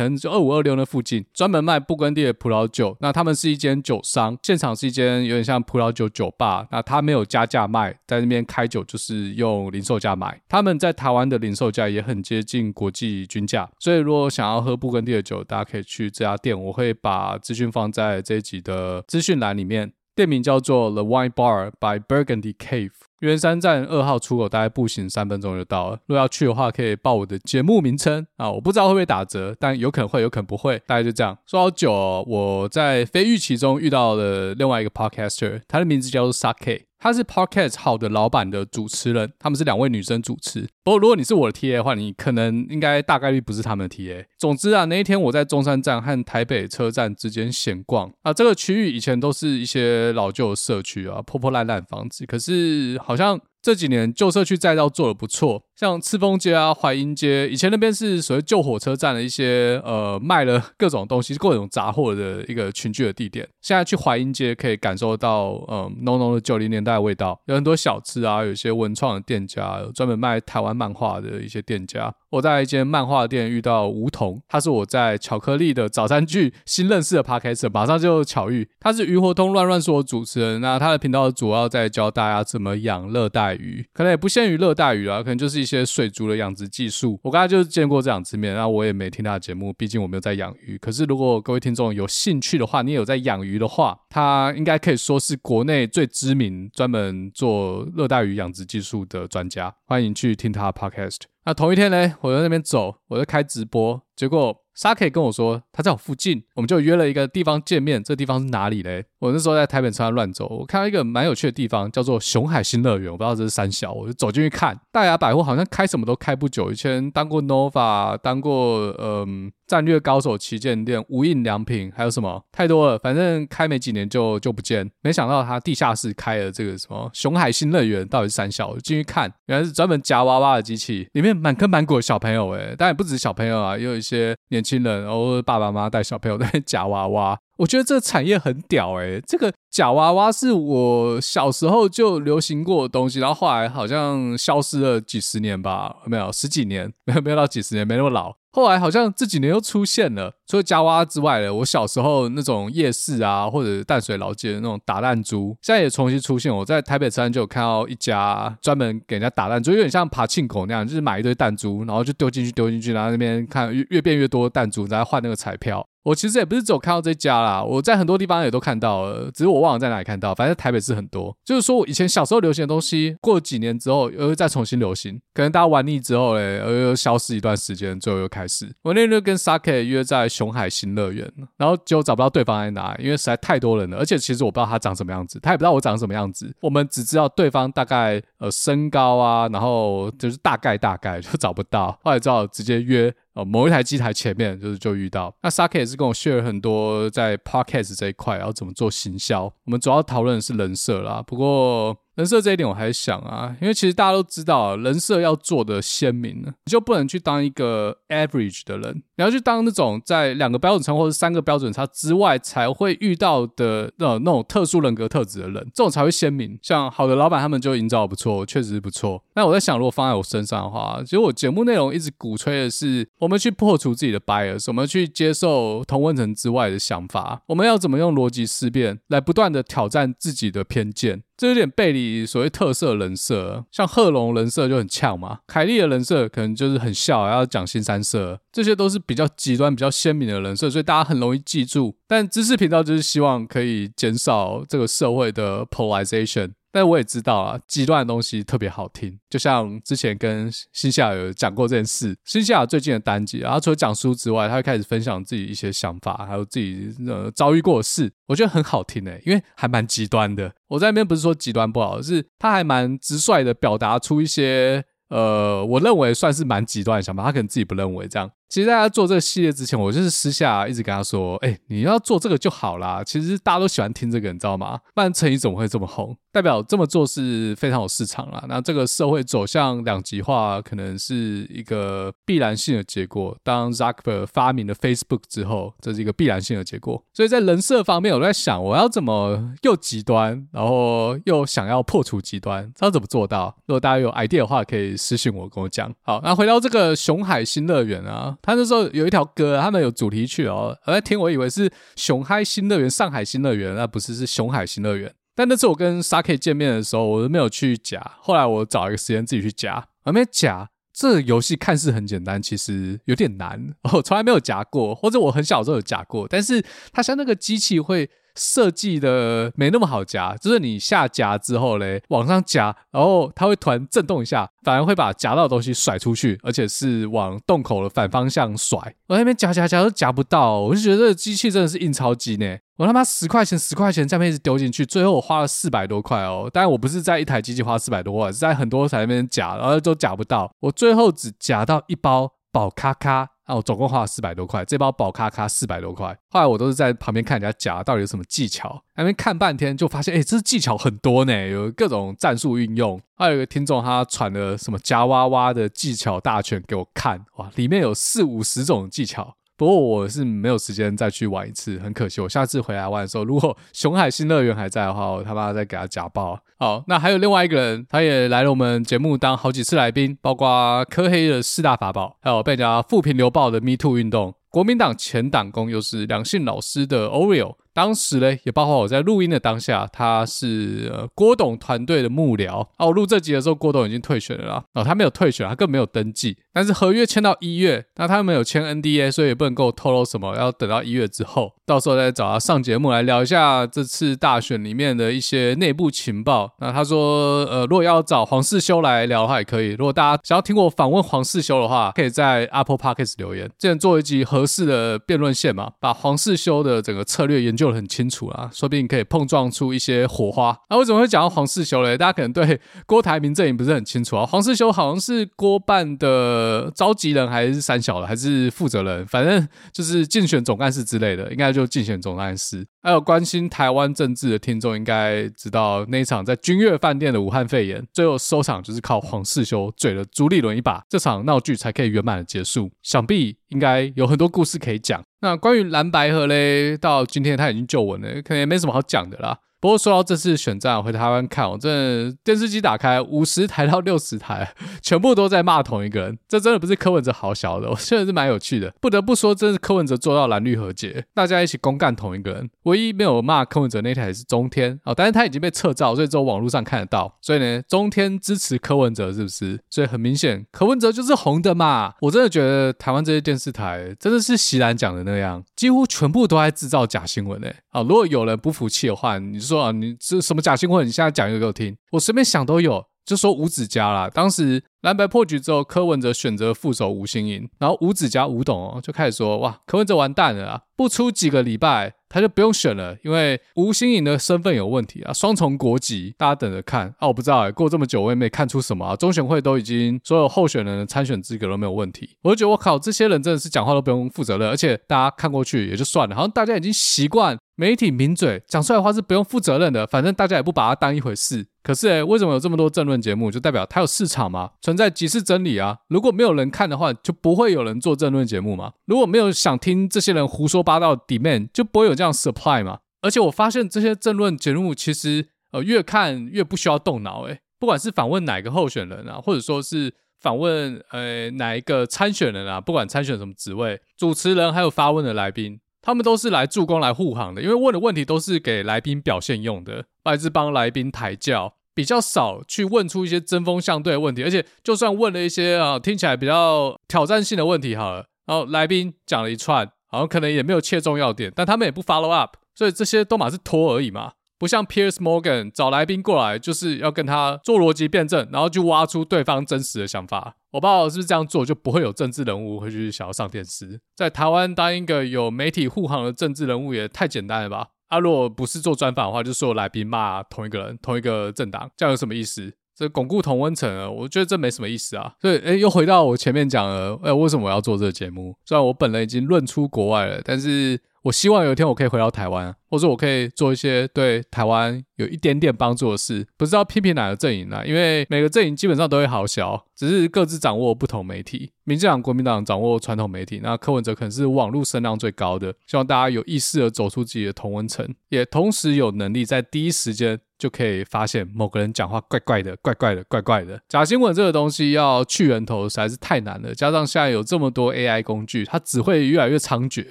[0.00, 2.96] 能就二五二六那附近，专门卖布根地的葡萄酒。
[3.00, 6.68] 那他们是一间酒商，现场是一间有点像葡萄酒酒吧。
[6.70, 10.40] 那他没有加价卖，在那边开酒就是用零售价买。
[10.48, 15.95] 他们在台湾的零售价也很接近国际均价，所以如果想要喝布根地的酒，大家可以去。
[15.96, 19.92] 去这家店，我会把资讯放在这一集的资讯栏里面。
[20.14, 25.98] 店名叫做 The Wine Bar by Burgundy Cave，圆山站二号出口，大概步行三分钟就到了。
[26.06, 30.78] 如果要去的话，可以报我的节目名称啊，我不知道会不会打折，但有可能会，有可能不会。
[30.86, 31.36] 大概就这样。
[31.44, 36.84] 说好久哦，我在非预期中遇到了另外一个 podcaster，他的名字叫做 Sake。
[37.06, 40.66] 他是 Podcast 好的老板的主持人，他们是两位女生主持。
[40.82, 44.24] 不过如果你是我的 TA 的话，你可能应该大概率不是他们的 TA。
[44.36, 53.40] 总之啊，那一天我在中山站和台北车站之间闲逛啊，这个区域以前都是一些老旧的社区啊，破破烂烂房子，可是好像。
[53.62, 63.46] 这几年旧社区再造做的不错，像赤峰街啊、淮阴街，以前那边是所谓旧火车站的一些呃卖了各种东西、各种杂货的一个群聚的地点。
[63.60, 72.10] 现在去淮阴街可以感受到嗯浓浓的九零年代的味道，有很多小吃啊，有一些文创的店家，有专门卖台湾漫画的一些店家。
[72.30, 78.68] 我在一间漫画店遇到梧桐，他是我在巧克力的早餐剧新认识的 parker，马上就巧遇。
[78.80, 87.18] 他是鱼活通乱乱说的主持人，那他的频道主要在教大家怎么养热带鱼，可能也不限于热带鱼啊，可能就是一一些水族的养殖技术。
[87.24, 90.78] 我刚才就是见过这两次面，那我也没听他的节目，毕竟我没有在养鱼。
[90.78, 99.74] 可是如果各位听众有兴趣的话，你也有在养鱼的话，他应该可以说是国内最知名专门做热带鱼养殖技术的专家。
[99.86, 101.35] 欢迎去听他的 Podcast。
[101.46, 108.02] 那同一天呢，我在那边走，我在开直播，结果 Saki 跟我说他在我附近，我们就约了一个地方见面。
[108.02, 109.04] 这地方是哪里嘞？
[109.20, 113.10] 我那时候在台北车站乱走，我看到一个蛮有趣的地方，叫做熊海新乐园。
[113.12, 114.76] 我不知道这是三小，我就走进去看。
[114.90, 119.52] 大雅百货好像开什么都开不久，以前当过 Nova，当过嗯。
[119.66, 124.90] 战略高手旗舰店、无印良品，还有什么太多了，反正开没几年就就不见。
[125.02, 128.76] 没想到他地下室开了这个什么熊海新乐园，到底是三小？
[128.78, 137.38] 进去看，原来是专门夹娃娃的机器，里面满坑满谷的小朋友诶，当然不止小朋友啊，也有一些年轻人，然后爸爸妈妈带小朋友在夹娃娃。
[137.56, 148.34] 我觉得这个产业很屌诶，这个夹娃娃是我小时候就流行过的东西，然后后来好像消失了几十年吧，没有十几年，没有没有到几十年，没那么老。
[148.56, 156.50] 后来好像这几年又出现了，除了夹娃娃之外的，我小时候那种夜市啊，或者淡水老街的那种打弹珠，现在也重新出现。
[156.56, 165.86] 我在台北车站就有看到一家专门给人家打弹珠，有点像爬庆口那样，就是买一堆弹珠，然后就丢进去丢进去，然后那边看越越变越多弹珠，然后换那个彩票。
[166.02, 170.32] 我其实也不是只有看到这家啦，我在很多地方也都看到了，只是我忘了在哪里看到。
[170.32, 178.74] 反正台北市很多，就是说我以前小时候流行的东西，过几年之后又再重新流行，可能大家玩腻之后嘞，又又消失一段时间，最后又开是。
[178.82, 193.14] 我那天就跟 Sake 约在熊海新乐园，然后就找不到对方在哪，因为实在太多人了，而且其实我不知道他长什么样子，他也不知道我长什么样子，我们只知道对方大概呃身高啊，然后就是大概大概就找不到，后来只好直接约。
[193.36, 199.44] 呃，某一台机台前面就是就遇到，那 s a k e 也是跟我 share 很多在 Podcast 这一块，然后怎么做行销。
[199.44, 201.96] 我们主要讨论的是人设啦，不过。
[202.16, 216.58] 人设这一点我还想啊，因为其实大家都知道，人设要做的鲜明，你就不能去当一个 average 的人，你要去当那种在两个标准差或者三个标准差之外才会遇到的那那种特殊人格特质的人，这种才会鲜明。
[216.62, 219.22] 像好的老板他们就营造不错，确实是不错。
[219.34, 231.24] 那我在想，如果放在我身上的话，其实我节目内容一直鼓吹的是，我们去破除自己的 bias，我们去接受同温层之外的想法，我们要怎么用逻辑思辨来不断的挑战自己的偏见。
[231.36, 241.96] 这有点背离所谓特色人设，像贺龙人设就很呛嘛，凯莉的人设可能就是很笑，要讲新三色，这些都是比较极端、比较鲜明的人设，所以大家很容易记住。
[242.06, 246.52] 但知识频道就是希望可以减少这个社会的 polarization。
[246.76, 252.14] 但我也知道啊，极端的东西特别好听，就像之前跟新西亚有讲过这件事。
[252.26, 260.52] 新西亚最近的单集，然后除了讲书之外，他会开始分享自己一些想法，还有自己呃遭遇过的事，我觉得很好听诶，因为还蛮极端的。
[260.68, 268.30] 我在那边不是说极端不好，是他还蛮直率的表达出一些呃，我认为算是蛮极端的想法，他可能自己不认为这样。
[268.48, 273.02] 其实，大家做这个系列之前，我就是私下一直跟他说：“哎、你要做这个就好啦。
[273.04, 274.78] 其实大家都喜欢听这个，你知道吗？
[274.94, 276.16] 不然陈宇怎么会这么红？
[276.32, 278.44] 代表这么做是非常有市场啦。
[278.48, 283.36] 那这个社会走向两极化，可能是一个必然性的结果。
[283.42, 287.02] 当 Zuckerberg 发明了 Facebook 之后，这是一个必然性的结果。
[287.12, 293.56] 所以在人设方面，我在想，我要怎么又极端，然后又想要破除极端，知道怎么做到？
[293.66, 295.92] 如果大家有 idea 的话，可以私信我，跟我讲。
[296.02, 298.35] 好，那回到这个熊海新乐园啊。
[298.42, 300.76] 他那时候有一条歌，他们有主题曲哦。
[300.86, 305.12] 我在听，我以为是熊嗨新乐园、上海新乐园，那不是，是熊海新乐园。
[305.34, 308.00] 但那次我跟 Saki 见面的时候，我都没有去夹。
[308.20, 310.68] 后来我找一个时间自己去夹，还没夹。
[310.92, 313.74] 这个游戏看似很简单，其实有点难。
[313.92, 318.08] 我从来没有夹过，或者我很小的时候有夹过，但是它像那个机器会。
[318.36, 328.78] 设计的没那么好夹，就是你下夹之后嘞，往上夹，然后它会突然震动一下，反而会把夹到的东西甩出去，而且是往洞口的反方向甩。
[329.08, 332.56] 我那边夹夹夹都夹不到，我就觉得这个机器真的是印钞机呢。
[332.76, 336.50] 我他妈十块钱十块钱在那边一直丢进去，最后我花了四百多块哦。
[336.52, 340.52] 当然我不是在一台机器花四百多块，是在很多台那边夹，然后都夹不到。
[340.60, 343.30] 我最后只夹到一包宝咖咖。
[343.46, 346.16] 啊，我总共花了四百多块，这包宝咖咖四百多块。
[346.28, 353.00] 后来我都是在旁边看人家夹，到底有什么技巧，那边看半天就发现，哎，这技巧很多呢，有各种战术运用。
[353.16, 359.36] 还有一个听众他传了什么夹娃娃的技巧大全给我看，哇，里面有四五十种技巧。
[359.56, 362.20] 不过我是没有时间再去玩一次，很可惜。
[362.20, 366.38] 我下次回来玩的时候，如果熊海新乐园还在的话，我他妈再给他夹爆。
[366.58, 377.56] 好，那还有另外一个人，他也来了我们节目当好几次来宾，包括科黑的四大法宝，还有被人家富平流爆的 Me Too 运动，国民党前党工又是两性老师的 Oreo。
[377.76, 382.66] 当时呢，也包括我在录音的当下，他是、呃、郭董团队的幕僚。
[382.78, 384.64] 哦，我录这集的时候，郭董已经退选了啦。
[384.72, 386.38] 哦，他没有退选，他更没有登记。
[386.54, 390.34] 但是合约签到一月，那他没有签 NDA，所以也不能够透露什么。
[390.36, 396.54] 要等到一月之后，到时候再找他上节目来聊一下这次大选里面的一些内部情报。
[396.60, 399.72] 那他说，呃，如果要找黄世修来聊的话，也可以。
[399.72, 403.46] 如果大家想要听我访问黄世修的话，可以在 Apple Podcast 留言。
[403.58, 410.56] 之前做一集合适的辩论线嘛，把黄世修的整个策略研究得很清楚啊，说不定可以碰撞出一些火花。
[410.70, 411.96] 那为什么会讲到黄世修嘞？
[411.96, 414.26] 大家可能对郭台铭阵营不是很清楚啊。
[414.26, 416.72] 黄世修好像是郭办的。
[416.74, 422.66] 召集人还是三小的，还是负责人，反正就是竞选总干事之类的，应该就竞选总干事。
[422.82, 432.70] 还有关心台湾政治的听众应该知道，那一场在君悦饭店的武汉肺炎，最后收场就是靠黄世修嘴了朱立伦一把，这场闹剧才可以圆满的结束。
[432.82, 435.02] 想必应该有很多故事可以讲。
[435.20, 439.38] 那关于蓝白河嘞，到今天他已经就稳了，可能也没什么好讲的啦。
[439.66, 446.16] 不过说到这次选战，回台湾看，我真的电视机打开五十台到六十台， 全部都在骂同一个人。
[446.28, 448.72] 这真的不是柯文哲好小的， 我觉得是蛮有趣的。
[448.80, 452.48] 不得不说，真是柯文哲做到蓝绿和解，大家一起公干同一个人。
[452.62, 457.12] 唯一没有骂柯文哲那台是中天哦，但是他已经被撤照，所以只有网络上看得到。
[457.20, 459.58] 所以呢，中天支持柯文哲是不是？
[459.68, 461.92] 所以很明显，柯文哲就是红的嘛。
[462.02, 467.56] 我真的觉得台湾这些电视台真的是席兰讲的那样，几乎全部都在制造假新闻诶。
[467.70, 470.86] 啊，如果有人不服气的话，你说啊，你这什么假新闻？
[470.86, 472.84] 你现在讲一个给我听，我随便想都有。
[473.06, 501.46] 就说吴子嘉啦，当时蓝白破局之后，柯文哲选择副手吴欣盈，然后吴子嘉吴董哦就开始说，哇，柯文哲完蛋了啊，不出几个礼拜他就不用选了，因为吴欣盈的身份有问题啊，双重国籍，大家等着看啊，我不知道哎，过这么久我也没看出什么啊，中选会都已经所有候选人的参选资格都没有问题，我就觉得我靠，这些人真的是讲话都不用负责任，而且大家看过去也就算了，好像大家已经习惯媒体抿嘴讲出来的话是不用负责任的，反正大家也不把它当一回事。
[501.66, 503.28] 可是诶，为什么有这么多政论节目？
[503.28, 504.52] 就代表它有市场吗？
[504.62, 505.76] 存在即是真理啊！
[505.88, 508.74] 如果没有人看的话，就不会有人做政论节目嘛。
[508.84, 512.78] 如果没有想听这些人胡说八道 demand，就不会有这样 supply 嘛。
[513.02, 525.58] 而且我发现这些政论节目其实呃越看越不需要动脑诶，不管是访问哪个候选人啊，或者说是访问呃哪一个参选人啊，不管参选什么职位，主持人还有发问的来宾。
[525.86, 534.24] 他们都是来助攻、来护航的，因为问的问题都是给来宾表现用的，还是帮来宾抬轿，比较少去问出一些针锋相对的问题。
[534.24, 544.14] 而且，就算问了一些啊听起来比较挑战性的问题，好了，然后来宾讲了一串，好像可能也没有切中要点，但他们也不 follow up，所以这些都嘛是拖而已嘛。
[544.38, 550.36] 不像 Piers Morgan 找来宾过来，就是要跟他做逻辑辩证，然后就挖出对方真实的想法。
[550.52, 553.80] 我不知道是不是这样做，就不会有政治人物会去想要上电视。
[553.94, 557.68] 在台湾当一个有媒体护航的政治人物也太简单了吧？
[557.88, 562.52] 啊，如果不是做专访的话，就所有来宾骂同一个人、同一个政党，这样有什么意思？
[562.74, 565.14] 这巩固同温层啊，我觉得这没什么意思啊。
[565.20, 568.36] 所以，哎，又回到我前面讲了，哎，为什么我要做这个节目？
[568.44, 570.78] 虽然我本人已经论出国外了，但是。
[571.06, 576.26] 我希望有一天我可以回到台湾，或者我可以做一些对台湾有一点点帮助的事。
[576.36, 577.64] 不知道批评哪个阵营呢？
[577.64, 581.52] 因为每个阵营基本上都会好小，只是各自掌握不同媒体。
[581.62, 585.54] 民进党、国民党掌握传统媒体，那柯文哲可能是网络声量最高的。
[585.68, 593.60] 希望大家有意识的走出自己的同温层，也同时有能力在第一时间就可以发现某个人讲话怪怪的、怪怪的、怪怪的。
[593.68, 599.86] 假新闻这个东西要去源头实在是太难了，加上现在有这么多 AI 工具，它只会越来越猖獗。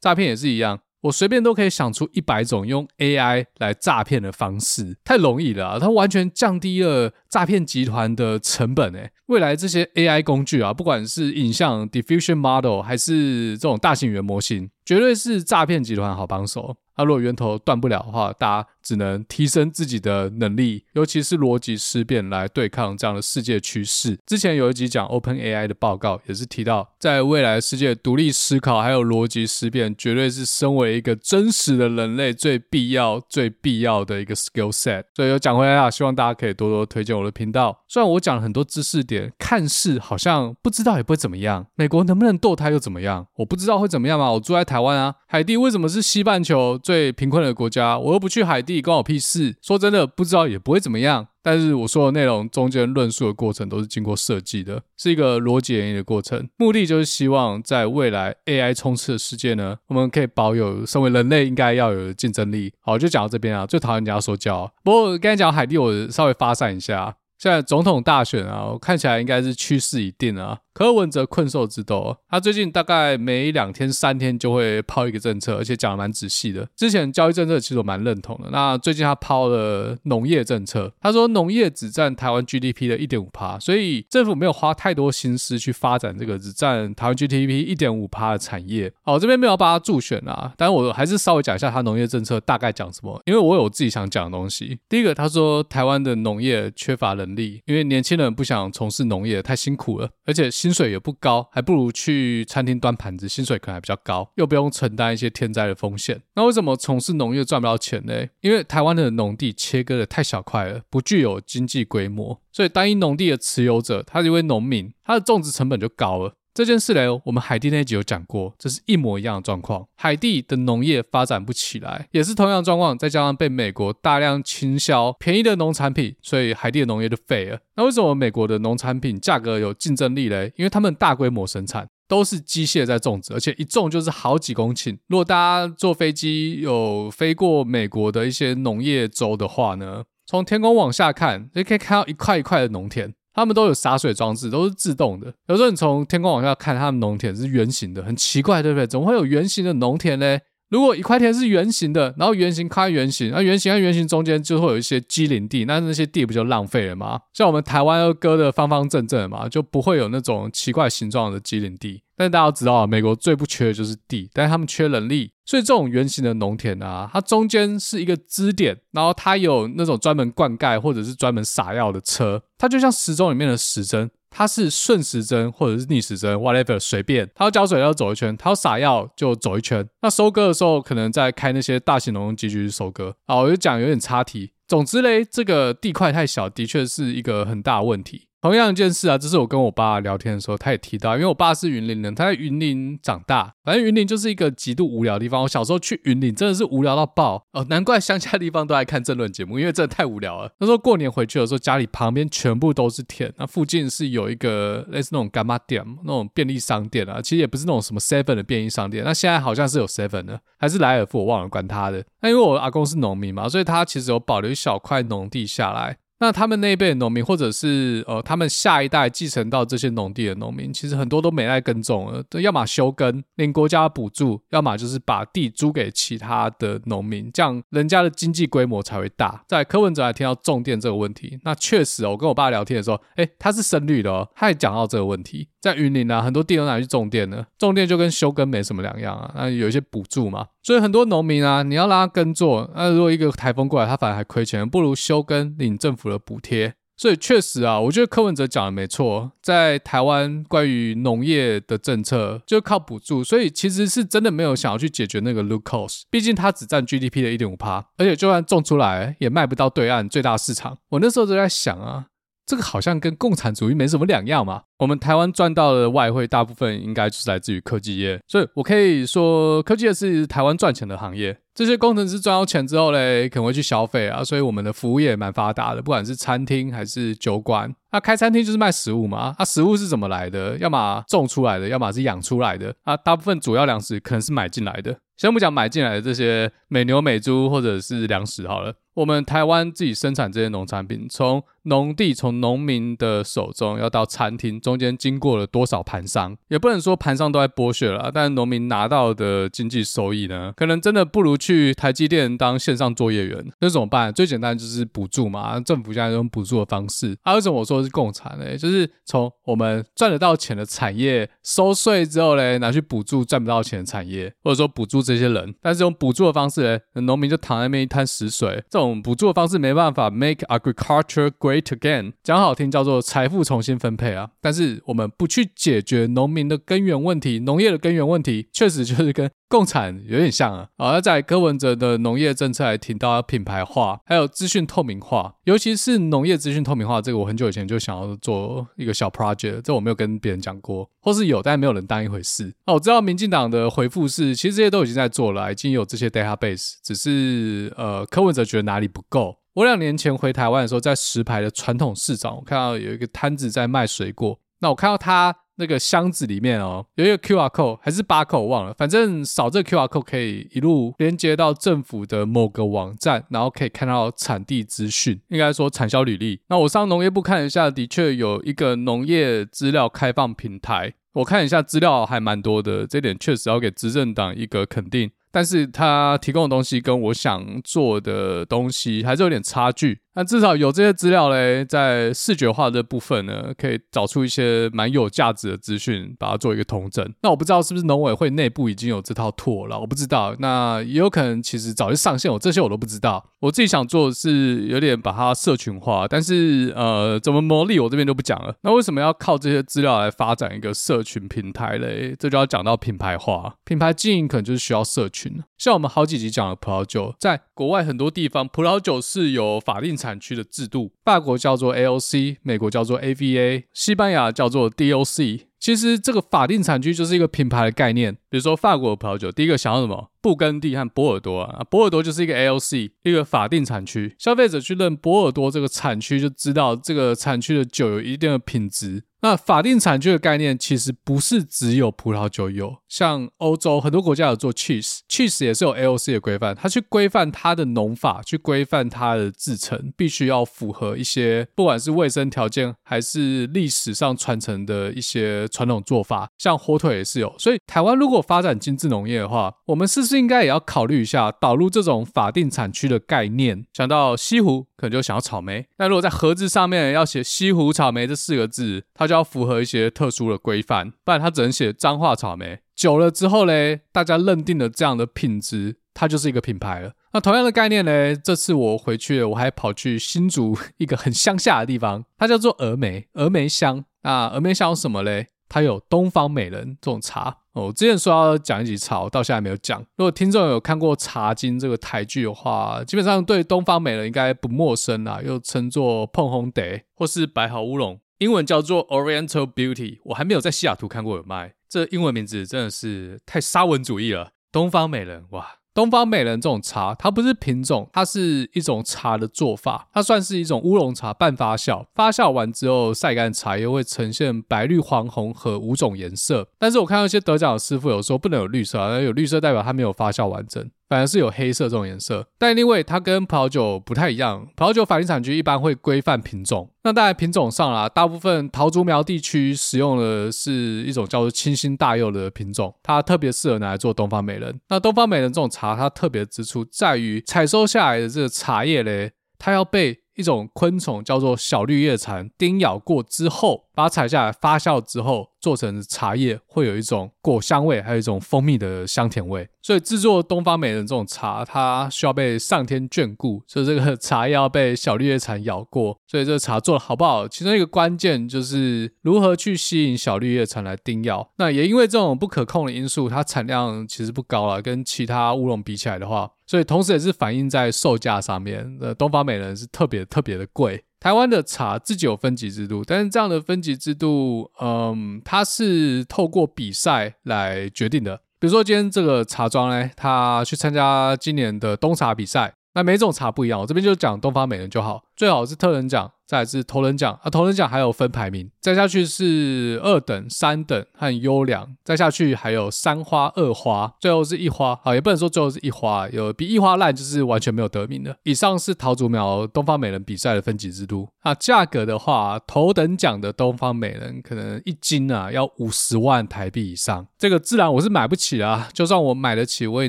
[0.00, 0.78] 诈骗也是一样。
[1.02, 9.10] 我随便都可以想出一百种用 AI 来诈骗的方式，太容易了，它完全降低了诈骗集团的成本诶。
[9.26, 16.76] 未来这些 AI 工具啊，不管是影像 diffusion model 还是这种大型语言模型，绝对是诈骗集团好帮手。
[16.94, 24.18] 啊、如果源头断不了的话，大家只能提升自己的能力，尤其是逻辑思辨来对抗这样的世界趋势。
[24.26, 35.04] 之前有一集讲 OpenAI 的报告，也是提到，在未来世界，独立思考还有逻辑思辨，绝对是身为一个真实的人类最必要、最必要的一个 skill set。
[35.16, 37.82] 所以有讲回来啊，希望大家可以多多推荐我的频道。
[37.88, 41.66] 虽然我讲了很多知识点，看似好像不知道也不会怎么样。
[41.74, 43.26] 美国能不能堕胎又怎么样？
[43.36, 44.30] 我不知道会怎么样嘛。
[44.32, 47.98] 我住在台湾啊，海地为什么是西半球最贫困的国家？
[47.98, 49.54] 我又不去海地，关我屁事。
[49.60, 51.28] 说真的，不知道也不会怎么样。
[51.42, 56.48] 但是我说的内容中间论述的过程都是经过设计的，是一个逻辑演绎的过程。
[56.56, 62.72] 目的就是希望在未来 AI 冲刺的世界呢，我们可以保有身为人类应该要有的竞争力。
[62.80, 64.72] 好，就讲到这边啊，最讨厌人家说教。
[64.82, 67.14] 不过刚才讲海地，我稍微发散一下。
[67.38, 70.56] 现在总统大选啊，我看起来应该是趋势已定啊。
[70.74, 76.66] 柯文哲困兽之斗，他最近大概每两天、三天就会抛一个政策，而且讲得蛮仔细的。
[76.74, 78.48] 之前教育政策其实我蛮认同的。
[78.50, 88.90] 那最近他抛了农业政策，他说农业只占台湾 GDP 的一点五趴，所以政府没有花太多心思去发展这个只占台湾 GDP 一点五趴的产业。
[89.02, 94.78] 好，这边没有帮他助选啊，但是我还是稍微讲一下他农业政策大概讲什么，因为我有自己想讲的东西。
[94.88, 100.50] 第一个，他说台湾的农业缺乏人力，因为年轻人不想从事农业，太辛苦了，而且。
[100.62, 106.22] 薪水也不高，还不如去餐厅端盘子，薪水可能还比较高，又不用承担一些天灾的风险。
[106.36, 108.28] 那为什么从事农业赚不到钱呢？
[108.42, 116.34] 因为台湾的农地切割的太小块了，不具有经济规模，所以单一农地的持有者，他是一位农民，他的种植成本就高了。
[116.54, 119.86] 这件事呢，我们海地那集有讲过，这是一模一样的状况。
[119.94, 122.96] 海地的农业发展不起来，也是同样的状况。
[122.98, 127.58] 再加上被美国大量倾销便宜的农产品，所以海地的农业就废了。
[127.76, 130.46] 那为什么美国的农产品价格有竞争力呢？
[130.56, 134.98] 因为他们大规模生产，都是机械在种植，而且一种就是好几公顷。
[135.06, 143.14] 如果大家坐飞机有飞过美国的一些农业州的话呢，从天空往下看，你可以看到一块一块的农田。
[143.34, 145.32] 他们都有洒水装置，都是自动的。
[145.48, 148.86] 有时候你从天空往下看，他们农田是圆形的，很奇怪，对不对？
[148.86, 150.38] 怎么会有圆形的农田呢？
[150.70, 157.20] 如果一块田是圆形的，然后圆形开圆形，那圆形和圆形中间就会有一些机零地，那那些地不就浪费了吗？
[157.34, 162.02] 像我们台湾又割的方方正正的嘛，就不会有那种奇怪形状的机零地。
[162.16, 179.86] 但大家都知道，美国最不缺的就是地，但是他们缺人力，所以这种圆形的农田啊，它中间是一个支点，然后它有那种专门灌溉或者是专门撒药的车，它就像时钟里面的时针，它是顺时针或者是逆时针，whatever 随便，它要浇水要走一圈，它要撒药就走一圈。
[180.02, 183.16] 那收割的时候，可能在开那些大型农用机具去收割。
[183.26, 188.28] 啊，我就讲有点差题，总之嘞，这个地块太小，的确是一个很大问题。
[188.42, 195.42] 同样一件事啊，这是我跟我爸聊天的时候，他也提到，因为我爸是云林人，他在云林长大，反正云林就是一个极度无聊的地方。
[195.42, 200.50] 我小时候去云林真的是无聊到爆哦，难怪乡下地方都爱看政论节目，因为真的太无聊了。
[200.58, 212.04] 那时候过年回去的时候，家里旁边全部都是田，那附近是有一个类似那种柑仔店，那种便利商店啊，其实也不是那种什么 seven 的便利商店，那现在好像是有 seven 的，还是莱尔富，我忘了管他的。
[212.22, 215.98] 那因为我阿公 是农民嘛，所以他其实有保留一小块农地下来。
[216.22, 229.42] 那他们那一辈的农民，或者是呃，他们下一代继承到这些农地的农民，其实很多都没爱耕种了，都要么休耕领国家补助，要么就是把地租给其他的农民，这样人家的经济规模才会大。
[229.48, 235.48] 在柯文哲还听到种电这个问题，那确实哦，我跟我爸聊天的时候，诶，他是深绿的哦，他也讲到这个问题。
[235.60, 239.32] 在云林啊，很多地都拿去种电了，种电就跟休耕没什么两样啊。
[239.36, 246.74] 那有一些补助嘛，所以很多农民啊，你要让他耕作，那如果一个台风过来，他反而还亏钱，不如休耕领政府的补贴。
[246.94, 256.02] 所以确实啊，我觉得柯文哲讲的没错，在台湾关于农业的政策就靠补助，所以其实是真的没有想要去解决那个 root cause。
[256.10, 260.78] 毕竟它只占 GDP 的一点五趴，而且就算种出来，也卖不到对岸最大市场。
[260.90, 262.06] 我那时候就在想啊。
[262.44, 264.62] 这个好像跟共产主义没什么两样嘛。
[264.78, 271.38] 我们台湾赚到的外汇大部分应该就是来自于科技业，所以我可以说科技业是台湾赚钱的行业。
[271.54, 277.72] 这些工程师赚到钱之后嘞，可能会去消费啊，所以我们的服务业也蛮发达的，不管是餐厅还是酒馆。
[277.92, 280.56] 那开餐厅就是卖食物嘛，那食物是怎么来的？
[280.56, 282.74] 要么种出来的，要么是养出来的。
[282.84, 284.96] 啊，大部分主要粮食可能是买进来的。
[285.18, 303.44] 先不讲买进来的这些美牛美猪或者是粮食好了，我们台湾自己生产这些农产品，从农地从农民的手中要到餐厅，中间经过了多少盘商，也不能说盘商都在剥削了，但农民拿到的经济收益呢，可能真的不如去台积电当线上作业员。
[303.60, 304.12] 那怎么办？
[304.12, 307.16] 最简单就是补助嘛，政府现在用补助的方式。
[307.22, 315.54] 还有一种我说是共产呢，就是从我们赚得到钱的产业收税之后嘞，拿去补助赚不到钱的产业，或者说补助这些人。
[315.60, 318.64] 但是用补助的方式嘞，农民就躺在那边一滩死水。
[318.68, 324.30] 这种补助的方式没办法 make agriculture great Rate again，讲好听叫做财富重新分配啊。
[324.40, 330.68] 但是我们不去解决农民的根源问题，农业的根源问题，确实就是跟共产有点像啊。
[330.78, 342.54] 好，那在柯文哲的农业政策还提到品牌化，还有资讯透明化，尤其是农业资讯透明化，这个我很久以前就想要做一个小 project，这我没有跟别人讲过，或是有，但没有人当一回事。
[342.64, 349.36] 哦，我知道民进党的回复是，其实这些都已经在做了，已经有这些 database，只是呃，柯文哲觉得哪里不够。
[349.54, 355.36] 我两年前回台湾的时候，在石牌的传统市场，我看到有一个摊子在卖水果，那我看到他。
[355.56, 366.40] 那个箱子里面哦，有一个 QR code 还是 barcode 我忘了，反正扫这个 QR code 可以一路连接到政府的某个网站，然后可以看到产地资讯，应该说产销履历。
[366.48, 375.10] 那我上农业部看一下，的确有一个农业资料开放平台，我看一下资料还蛮多的，这点确实要给执政党一个肯定。
[375.32, 379.98] 但是他提供的东西跟我想做的东西还是有点差距。
[380.14, 387.06] 那至少有这些资料嘞，在视觉化的部分呢，可以找出一些蛮有价值的资讯，把它做一个统整。
[387.22, 390.36] 那我不知道是不是农委会内部已经有这套拓了，我不知道。
[390.38, 393.24] 那也有可能其实早就上线，我这些我都不知道。
[393.40, 398.54] 我自己想做的是有点把它社群化，但是呃，怎么牟利我这边就不讲了。
[398.62, 402.14] 那为什么要靠这些资料来发展一个社群平台嘞？
[402.18, 405.42] 这就要讲到品牌化，品牌经营可能就是需要社群。
[405.62, 415.42] 像我们好几集讲的葡萄酒，在国外很多地方，葡萄酒是有法定产区的制度，法国叫做 AOC，美国叫做 AVA，西班牙叫做 DOC。
[415.60, 418.12] 其实这个法定产区就是一个品牌的概念。
[418.28, 420.10] 比如说法国的葡萄酒，第一个想要什么？
[420.20, 424.16] 布根地和波尔多啊，波尔多就是一个 AOC，一个法定产区。
[424.18, 429.04] 消费者去认波尔多这个产区，就知道这个产区的酒有一定的品质。
[429.22, 447.32] 那法定产区的概念其实不是只有葡萄酒有，像欧洲很多国家有做 cheese，cheese 也是有 AOC 的规范，它去规范它的农法，去规范它的制程，必须要符合一些不管是卫生条件还是历史上传承的一些传统做法，像火腿也是有。
[447.38, 453.64] 所以台湾如果发展精致农业的话，我们是不是应该也要考虑一下导入这种法定产区的概念？
[453.72, 455.64] 想到西湖，可能就想要草莓。
[455.78, 462.60] 那如果在盒子上面要写西湖草莓这四个字，它就要符合一些特殊的规范，不然它只能写彰化草莓。
[462.74, 466.92] 久了之后嘞，大家认定了这样的品质，它就是一个品牌了。
[467.12, 473.84] 那同样的概念呢，这次我回去，我还跑去新竹 一个很乡下的地方，它叫做峨眉，峨眉乡。
[474.02, 475.28] 那峨眉乡有什么嘞？
[475.48, 477.66] 它有东方美人这种茶哦。
[477.66, 479.78] 我之前说要讲一集茶，到现在没有讲。
[479.96, 486.62] 如果听众有看过《茶经》这个台剧的话，基本上对东方美人应该不陌生啦，又称作椪风茶
[486.94, 489.98] 或是白毫乌龙，英文叫做 Oriental Beauty。
[490.04, 494.30] 我还没有在西雅图看过有卖，这英文名字真的是太沙文主义了。
[494.52, 495.56] 东方美人，哇！
[495.74, 499.88] 东方美人这种茶，它不是品种，它是一种茶的做法。
[499.92, 506.46] 它算是一种乌龙茶半发酵，发酵完之后晒干茶叶会呈现白、绿、黄、红和五种颜色。
[506.58, 510.70] 但是我看到一些得奖的师傅有说不能有绿色，啊，有绿色代表它没有发酵完整。
[510.92, 516.68] 反而是有黑色这种颜色，但因为它跟葡萄酒不太一样，葡萄酒法定产区一般会规范品种。
[516.82, 524.60] 那当然品种上啦，大部分桃竹苗地区使用的是一种叫做清新大柚的品种，它特别适合拿来做东方美人。
[524.68, 535.30] 那东方美人这种茶，它特别之处在于采收下来的这个茶叶嘞，它要被一种昆虫叫做小绿叶蝉叮咬过之后，把它采下来发酵之后。
[535.42, 539.48] 做成茶叶会有一种果香味，还有一种蜂蜜的香甜味。
[539.60, 545.98] 所以制作东方美人这种茶，它需要被上天眷顾，所以这个茶叶要被小绿叶蝉咬过。
[546.06, 551.32] 所以这个茶做的好不好，其中一个关键就是如何去吸引小绿叶蝉来叮咬。
[551.38, 558.78] 那也因为这种不可控的因素，它产量其实不高了，跟其他乌龙比起来的话，所以同时也是反映在售价上面。
[558.80, 560.84] 呃，东方美人是特别特别的贵。
[561.02, 568.20] 台湾的茶自己有分级制度，但是这样的分级制度，嗯，它是透过比赛来决定的。
[568.38, 588.16] 比如说今天这个茶庄呢，他去参加今年的冬茶比赛，那每种茶不一样，我这边就讲东方美人就好，最好是特等奖，再来是头等奖啊，头等奖还有分排名，再下去是二等、三等和优良，再下去还有三花、二花，最后是一花啊，也不能说最后是一花，有比一花烂就是完全没有得名的。
[588.22, 599.88] 以上是桃竹苗东方美人比赛的分级制度啊，价格的话，头等奖的东方美人可能一斤啊要五十万台币以上，这个自然我是买不起啊，就算我买得起，我也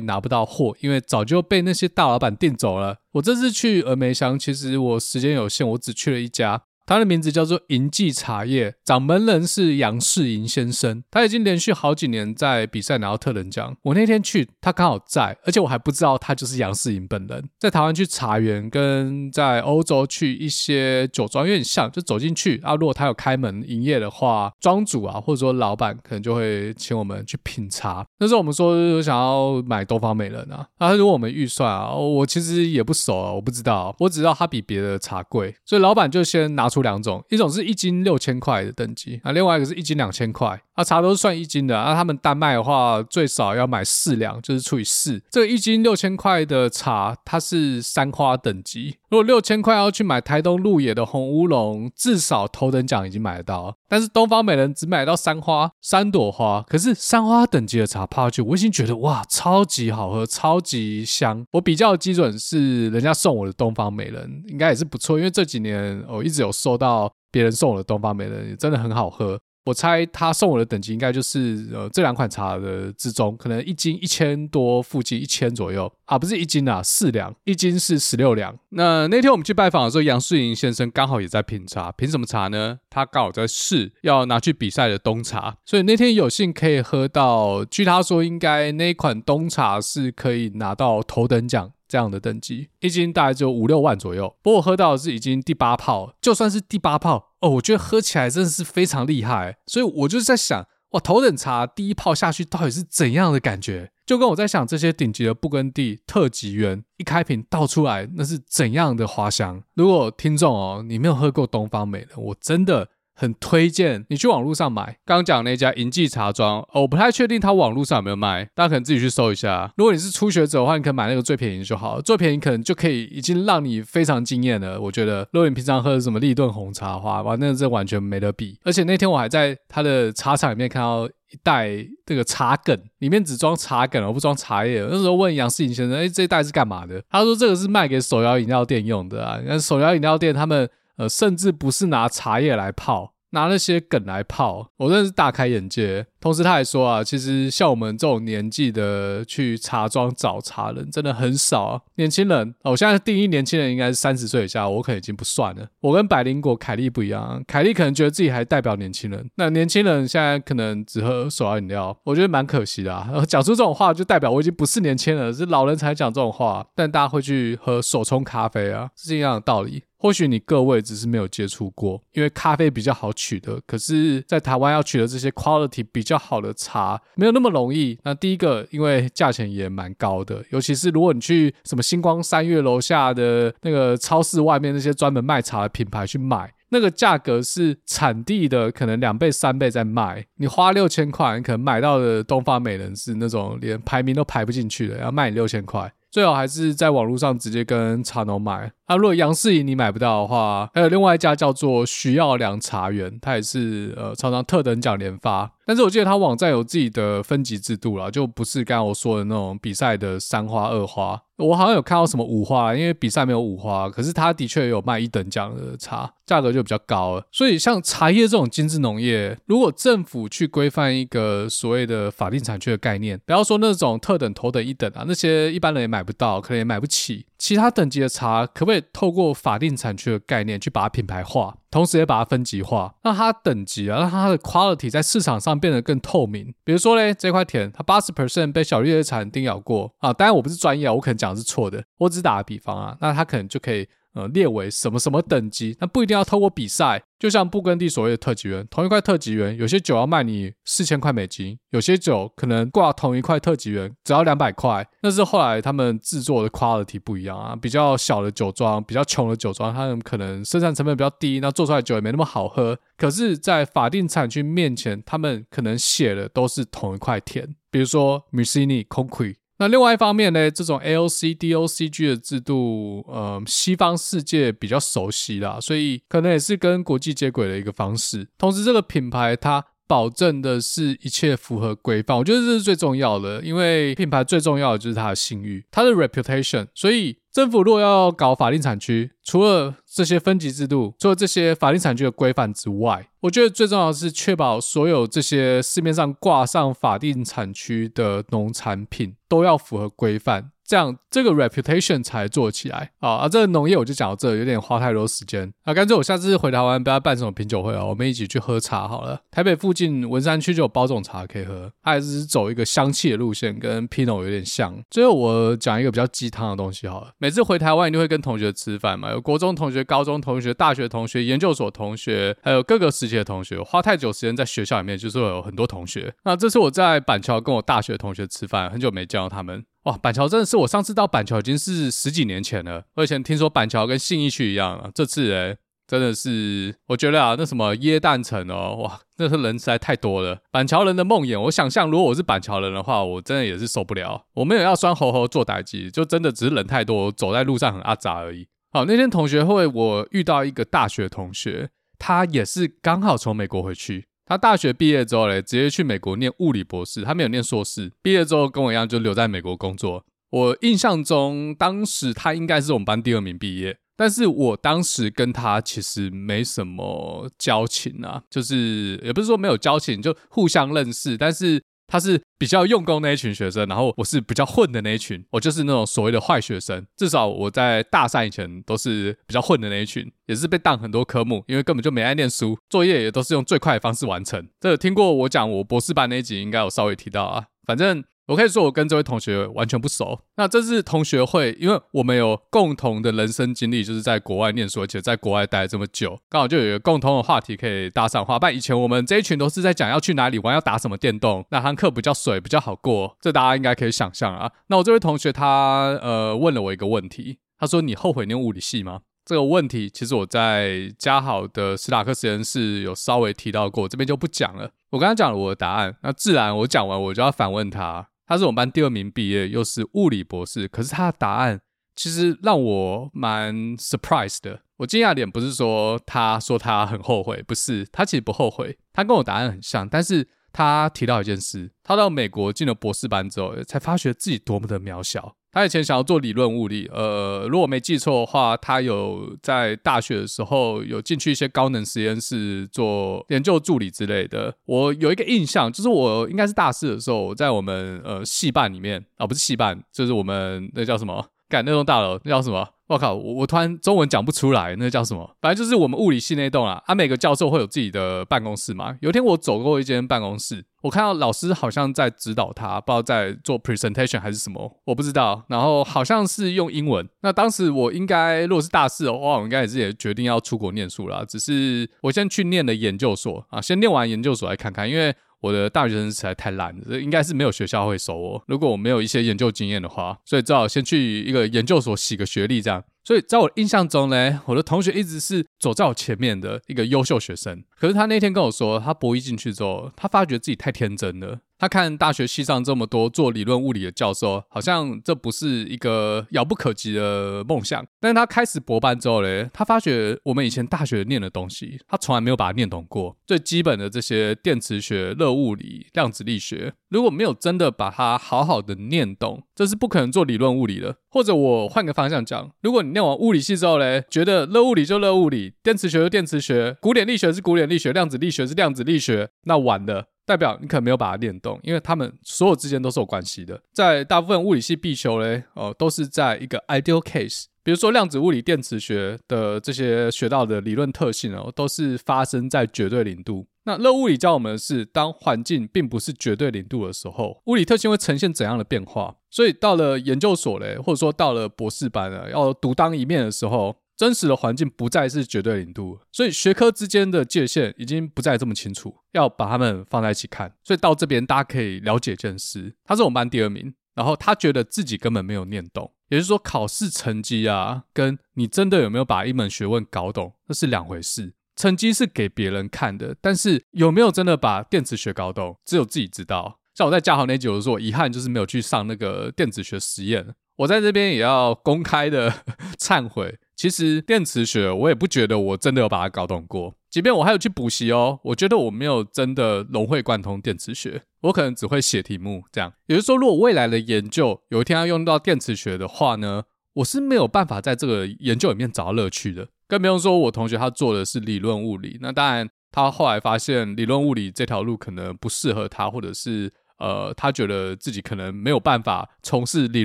[0.00, 2.98] 拿不到货，因为早就被那些大老板订走了。
[3.14, 6.64] 我这次去峨眉乡，其实我时间有限，我只去了一家。
[6.86, 13.76] 他的名字叫做银记茶叶，掌门人是杨世银先生，他已经连续好几年在比赛拿到特等奖。
[13.82, 17.48] 我那天去，他刚好在，而且我还不知道他就是杨世银本人。
[17.58, 22.74] 在台湾去茶园，跟在欧洲去一些酒庄有点像，就走进去啊。
[22.74, 28.04] 如果他有开门营业的话，庄主啊，或者说老板可能就会请我们去品茶。
[28.18, 36.84] 那时候我们说想要买东方美人啊，啊，如果我们预算啊，我其实也不熟啊，我不知道，我只知道它比别的茶贵，所以老板就先拿出。
[36.84, 41.94] 两种，一种是一斤六千块的等级啊，另外一个是一斤两千块啊，茶都是算一斤的啊。
[41.94, 45.22] 他们单卖的话，最少要买四两，就是除以四。
[45.30, 48.96] 这个一斤六千块的茶，它是三花等级。
[49.14, 53.76] 如果六千块要去买台东鹿野的红乌龙，至少头等奖已经买得到。
[53.88, 56.64] 但是东方美人只买到三花，三朵花。
[56.66, 61.46] 可是三花等级的茶泡下去，我已经觉得哇，超级好喝，超级香。
[61.52, 69.38] 我比较基准是人家送我的东方美人，应该也是不错，因为这几年我一直有收到别人送我的东方美人，也真的很好喝。
[69.64, 78.54] 我猜他送我的等级应该就是呃这两款茶的之中，可能一斤一千多附近，一千左右啊，不是一斤啊，四两，一斤是十六两。
[78.70, 82.78] 那那天我们去拜访的时候，杨世银先生刚好也在品茶，品什么茶呢？
[82.90, 91.72] 他刚好在试要拿去比赛的冬茶，所以那天有幸可以喝到，据他说应该那一款冬茶是可以拿到头等奖。
[91.94, 94.34] 这样的等级，一斤大概只有五六万左右。
[94.42, 99.58] 不过我喝到的是已经第八泡，就算是第八泡哦，我觉得喝起来真的是非常厉害。
[99.68, 103.92] 所以我就是在想，哇，头等茶第一泡下去到底是怎样的感觉？
[104.04, 109.62] 就跟我在想这些顶级的布根地特级园一开瓶倒出来，那是怎样的花香？
[109.74, 112.88] 如果听众哦，你没有喝过东方美人，我真的。
[113.14, 119.72] 很推荐你去网络上买，刚刚讲那家银记茶庄，哦，我不太确定他网络上有没有卖，大家可能自己去搜一下。
[119.76, 124.80] 如果你是初学者的话，你可以买那个最便宜就好，最便宜可能就可以已经让你非常惊艳了。
[124.80, 128.58] 我觉得，如果你平常喝什么立顿红茶的话，哇，那这完全没得比。
[128.64, 131.70] 而且那天我还在他的茶厂里面看到一袋
[132.04, 134.80] 这个茶梗，里面只装茶梗而不装茶叶。
[134.90, 137.00] 那时候问杨世银先生，哎，这一袋是干嘛的？
[137.08, 139.38] 他说这个是卖给手摇饮料店用的啊。
[139.46, 140.68] 那手摇饮料店他们。
[140.96, 146.06] 呃，甚至不是拿茶叶来泡，拿那些梗来泡，我真的是大开眼界。
[146.20, 151.80] 同时，他还说啊，其实像我们这种年纪的去茶庄找茶人真的很少啊。
[151.96, 155.66] 年轻人，我现在定义年轻人应该是三十岁以下，我可能已经不算了。
[155.80, 163.10] 我跟百灵果凯莉不一样，凯莉可能觉得自己还代表年轻人，那年轻人现在可能只喝手摇饮料，我觉得蛮可惜的啊。
[163.28, 166.66] 讲出这种话就代表我已经不是年轻人，是老人才讲这种话。
[166.74, 169.82] 但大家会去喝手冲咖啡啊，是一样的道理。
[170.04, 177.98] 或许你各位只是没有接触过，因为咖啡比较好取得，可是，在台湾要取得这些 quality 比较好的茶，没有那么容易。
[178.04, 190.26] 那第一个，因为价钱也蛮高的，尤其是如果你去什么星光三月楼下的那个超市外面那些专门卖茶的品牌去买，那个价格是产地的可能两倍三倍在卖。
[190.36, 195.90] 你花六千块，可能买到的东方美人是那种连排名都排不进去的，要卖你六千块。
[196.10, 198.70] 最好还是在网络上直接跟茶农买。
[198.86, 205.50] 啊，如果杨世银你买不到的话，还有另外一家叫做徐耀良茶园，它也是呃常常特等奖连发。
[205.66, 211.18] 但是我记得它网站有自己的分级制度啦，就不是刚刚我说的那种比赛的三花二花。
[211.38, 217.26] 我好像有看到什么五花，因为比赛没有五花，可是它的确有卖一等奖的茶，价格就比较高了。
[217.32, 227.24] 所以像茶叶这种精致农业，如果政府去规范一个所谓的法定产区的概念，不要说那种特等、头等、一等啊，那些一般人也买不到，可能也买不起。
[227.44, 236.54] 其他等级的茶可不可以透过法定产区的概念去把它品牌化，同时也把它分级化，让它等级啊，让它的 quality 在市场上变得更透明。
[236.64, 243.86] 比如说嘞，这块田它八十 percent 被小绿叶蝉叮咬过啊，当然我不是专业，我可能讲的是错的，我只打个比方啊，那它可能就可以。
[244.14, 245.76] 呃，列为什么什么等级？
[245.80, 254.86] 那不一定要透过比赛，就像布根地所谓的特级园，同一块特级园，有些酒要卖你四千块美金，有些酒可能挂同一块特级园只要两百块。
[255.02, 262.78] 那是后来他们制作的 quality 不一样啊，比较小的酒庄，比较穷的酒庄，他们可能生产成本比较低，那做出来酒也没那么好喝。
[262.96, 278.26] 可是，在法定产区面前，他们可能写的都是同一块田，比如说 m u s i n i、Conquet 那另外一方面呢，这种 AOC、DOCG 的制度，呃，西方世界比较熟悉啦，所以可能也是跟国际接轨的一个方式。
[278.36, 286.66] 同时，这个品牌它保证的是一切符合规范，我觉得这是最重要的，因为品牌最重要的就是它的信誉，它的 reputation。
[286.74, 300.50] 所以，政府如果要搞法定产区，除了这些分级制度，除了这些法定产区的规范之外，我觉得最重要的是确保所有这些市面上挂上法定产区的农产品都要符合规范。
[300.66, 303.10] 这样这个 reputation 才做起来啊！
[303.10, 305.74] 啊，这个农业我就讲到这，有点花太多时间啊。
[305.74, 309.20] 干脆我下次回台湾不要办什么品酒会啊，我们一起去喝茶好了。
[309.30, 314.74] 台北附近文山区就有包种茶可以喝，它还是走一个香气的路线，跟 Pinot 有点像。
[314.90, 317.12] 最后我讲一个比较鸡汤的东西好了。
[317.18, 323.60] 每次回台湾一定会跟同学吃饭嘛，有国中同学、高中同学、大学同学、研究所同学，还有各个时期的同学。
[323.60, 326.14] 花太久时间在学校里面，就是会有很多同学。
[326.24, 329.64] 那这次我在板桥跟我大学同学吃饭，很久没见到他们。
[329.84, 332.84] 哇，板桥真的是我上次到板桥已经是十几年前了。
[332.96, 335.56] 我以前听说板桥跟信义区一样啊，这次诶
[335.86, 340.38] 真的是我觉得啊，那什么耶诞城哦，哇，那是人实在太多了。
[340.50, 344.24] 板桥人的梦魇，我想象如果我是板桥人的话，我真的也是受不了。
[344.32, 348.48] 我没有要酸猴猴做代志，就真的只是人太多，走在路上很阿杂而已。
[348.72, 351.68] 好，那天同学会我遇到一个大学同学，
[351.98, 354.06] 他也是刚好从美国回去。
[354.26, 357.02] 他大学毕业之后嘞，直接去美国念物理博士。
[357.02, 360.04] 他没有念硕士，毕业之后跟我一样就留在美国工作。
[360.30, 371.62] 我印象中，当时他应该是我们班第二名毕业，但是我当时跟他其实没什么交情啊，就是也不是说没有交情，就互相认识，但是。
[371.94, 376.84] 他是比较用功那一群学生，然后我是比较混的那一群，我就是那种所谓的坏学生。
[376.96, 384.48] 至少我在大三以前都是比较混的那一群，也是被当很多科目，因为根本就没爱念书，作业也都是用最快的方式完成。
[384.58, 388.02] 这听过我讲我博士班那一集，应该有稍微提到啊，反正。
[388.26, 390.18] 我可以说，我跟这位同学完全不熟。
[390.36, 398.38] 那这次同学会，因为我们有共同的人生经历，就是在国外念书，而且在国外待了这么久，刚好就有一个共同的话题可以搭上话。
[398.38, 404.50] 不然以前我们这一群都是在讲要去哪里玩，要打什么电动，哪堂课比较水，比较好过，这大家应该可以想象啊。
[404.68, 414.70] 那我这位同学他呃问了我一个问题，他说：“你后悔念物理系吗？”这个问题其实我在嘉好的史塔克实验室有稍微提到过，这边就不讲了。
[414.90, 418.08] 我刚刚讲了我的答案，那自然我讲完我就要反问他。
[418.26, 421.60] 他是我们班第二名毕业，又是物理博士，可是他的答案
[421.94, 424.62] 其实让我蛮 surprise 的。
[424.78, 435.36] 我惊讶的点不是说他说他很后悔，不是，他其实不后悔，他跟我答案很像，但是他提到一件事，他到美国进了博士班之后，才发觉自己多么的渺小。
[435.54, 444.52] 他以前想要做理论物理，呃，如果没记错的话，他有在大学的时候有进去一些高能实验室做研究助理之类的。
[444.66, 451.24] 我有一个印象，就是我应该是大四的时候，在我们呃系办里面啊，不是系办，就是我们那叫什么？
[451.48, 452.68] 干那栋大楼那叫什么？
[452.86, 455.36] 我靠，我我突然中文讲不出来，那叫什么？
[455.40, 458.94] 反正就是我们物理系那栋啊，啊，每个教授会有自己的办公室嘛。
[459.00, 465.42] 有一天我走过一间办公室，我看到老师好像在指导他，不知道在做 presentation 还是什么，我不知道。
[465.48, 467.08] 然后好像是用英文。
[467.22, 471.24] 那当时我应该如果是大四的话，我应该也是也决定要出国念书了。
[471.24, 475.14] 只是我先去念了研究所啊，先念完研究所来看看，因为。
[475.44, 478.42] 我的大学生实在太烂了，应该是没有学校会收我。
[478.46, 482.82] 如果我没有一些研究经验的话，所以只好先去一个研究所洗个学历，这样。
[483.04, 487.62] 所以在我印象中呢，我的同学一直是走在我前面的一个优秀学生。
[487.78, 491.40] 可是他那天跟我说，他博弈进去之后，他发觉自己太天真了。
[491.64, 497.82] 他看大学系上这么多做理论物理的教授，好像这不是一个遥不可及的梦想。
[497.98, 503.16] 但是他开始博班之后嘞，他发觉我们以前大学念的东西，他从来没有把它念懂过。
[503.26, 510.96] 最基本的这些电磁学、热物理、量子力学，如果没有真的把它好好的念懂，这是不可能做理论物理的。
[511.08, 520.08] 或者我换个方向讲，如果你念完物理系之后嘞，觉得热物理就热物理，电磁学就电磁学，古典力学是古典力学，量子力学是量子力学，那完了。
[520.26, 523.60] 代表你可能没有把它念懂，因为他们所有之间都是有关系的。
[523.72, 533.46] 在大部分物理系必修嘞，哦，都是在一个 ideal case，比如说量子物理、电磁学的这些学到的理论特性哦，都是发生在绝对零度。
[533.66, 539.16] 那热物理教我们的是，当环境并不是绝对零度的时候，物理特性会呈现怎样的变化？
[539.30, 543.76] 所以到了研究所嘞，或者说到了博士班了，要独当一面的时候。
[543.96, 550.54] 真实的环境不再是绝对零度，所以学科之间的界限已经不再这么清楚，要把它们放在一起看。
[550.64, 561.34] 所以到这边大家可以了解一件事：他是我们班第二名，然后他觉得自己根本没有念懂，也就是说考试成绩啊，跟你真的有没有把一门学问搞懂，那是两回事。
[561.56, 566.58] 成绩是给别人看的，但是有没有真的把电磁学搞懂，只有自己知道。
[566.74, 570.34] 像我在嘉豪那集我说，遗憾就是没有去上那个电子学实验。
[570.56, 572.42] 我在这边也要公开的
[572.76, 576.74] 忏悔，其实电磁学我也不觉得我真的有把它搞懂过。
[576.90, 582.72] 即便我还有去补习哦，我觉得我没有真的融会贯通电磁学，我可能只会写题目这样。
[582.86, 586.44] 也就是说，如果未来的研究有一天要用到电磁学的话呢，
[586.74, 589.48] 我是没有办法在这个研究里面找到乐趣的。
[589.66, 599.84] 更不用说我同学他做的是理论物理，那当然他后来发现理论物理这条路可能不适合他，或者是呃他觉得自己可能没有办法从事理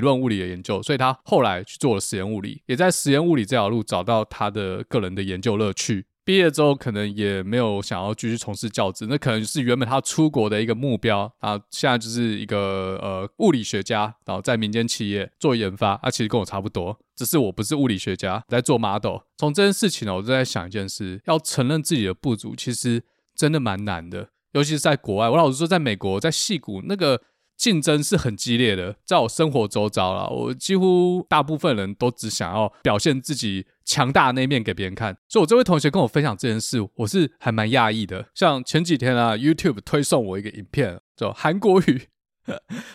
[0.00, 6.06] 论物理的研究，所以他后来去做了实验物理，也在实验物理这条路找到他的个人的研究乐趣。
[6.22, 11.58] 毕业之后，可能也没有想要继续从事教职，那可能是原本他出国的一个目标啊。
[11.70, 19.22] 现在就是一个呃物理学家，然后在民间企业做研发，啊，其实跟我差不多，只是我不是物理学家，在做 model。
[19.38, 23.02] 从这件事情呢，我就在想一件事：要承认自己的不足，其实
[23.34, 25.28] 真的蛮难的，尤其是在国外。
[25.28, 27.20] 我老实说，在美国，在戏谷那个。
[27.60, 35.14] 竞争是很激烈的，在我生活周遭啦，我几乎大部分人都只想要表现自己强大的那一面给别人看。
[35.28, 38.30] 所以，我这位同学跟我分享这件事，我是还蛮讶异的。
[38.34, 42.08] 像前几天啊，YouTube 推送我一个影片，就韩国语，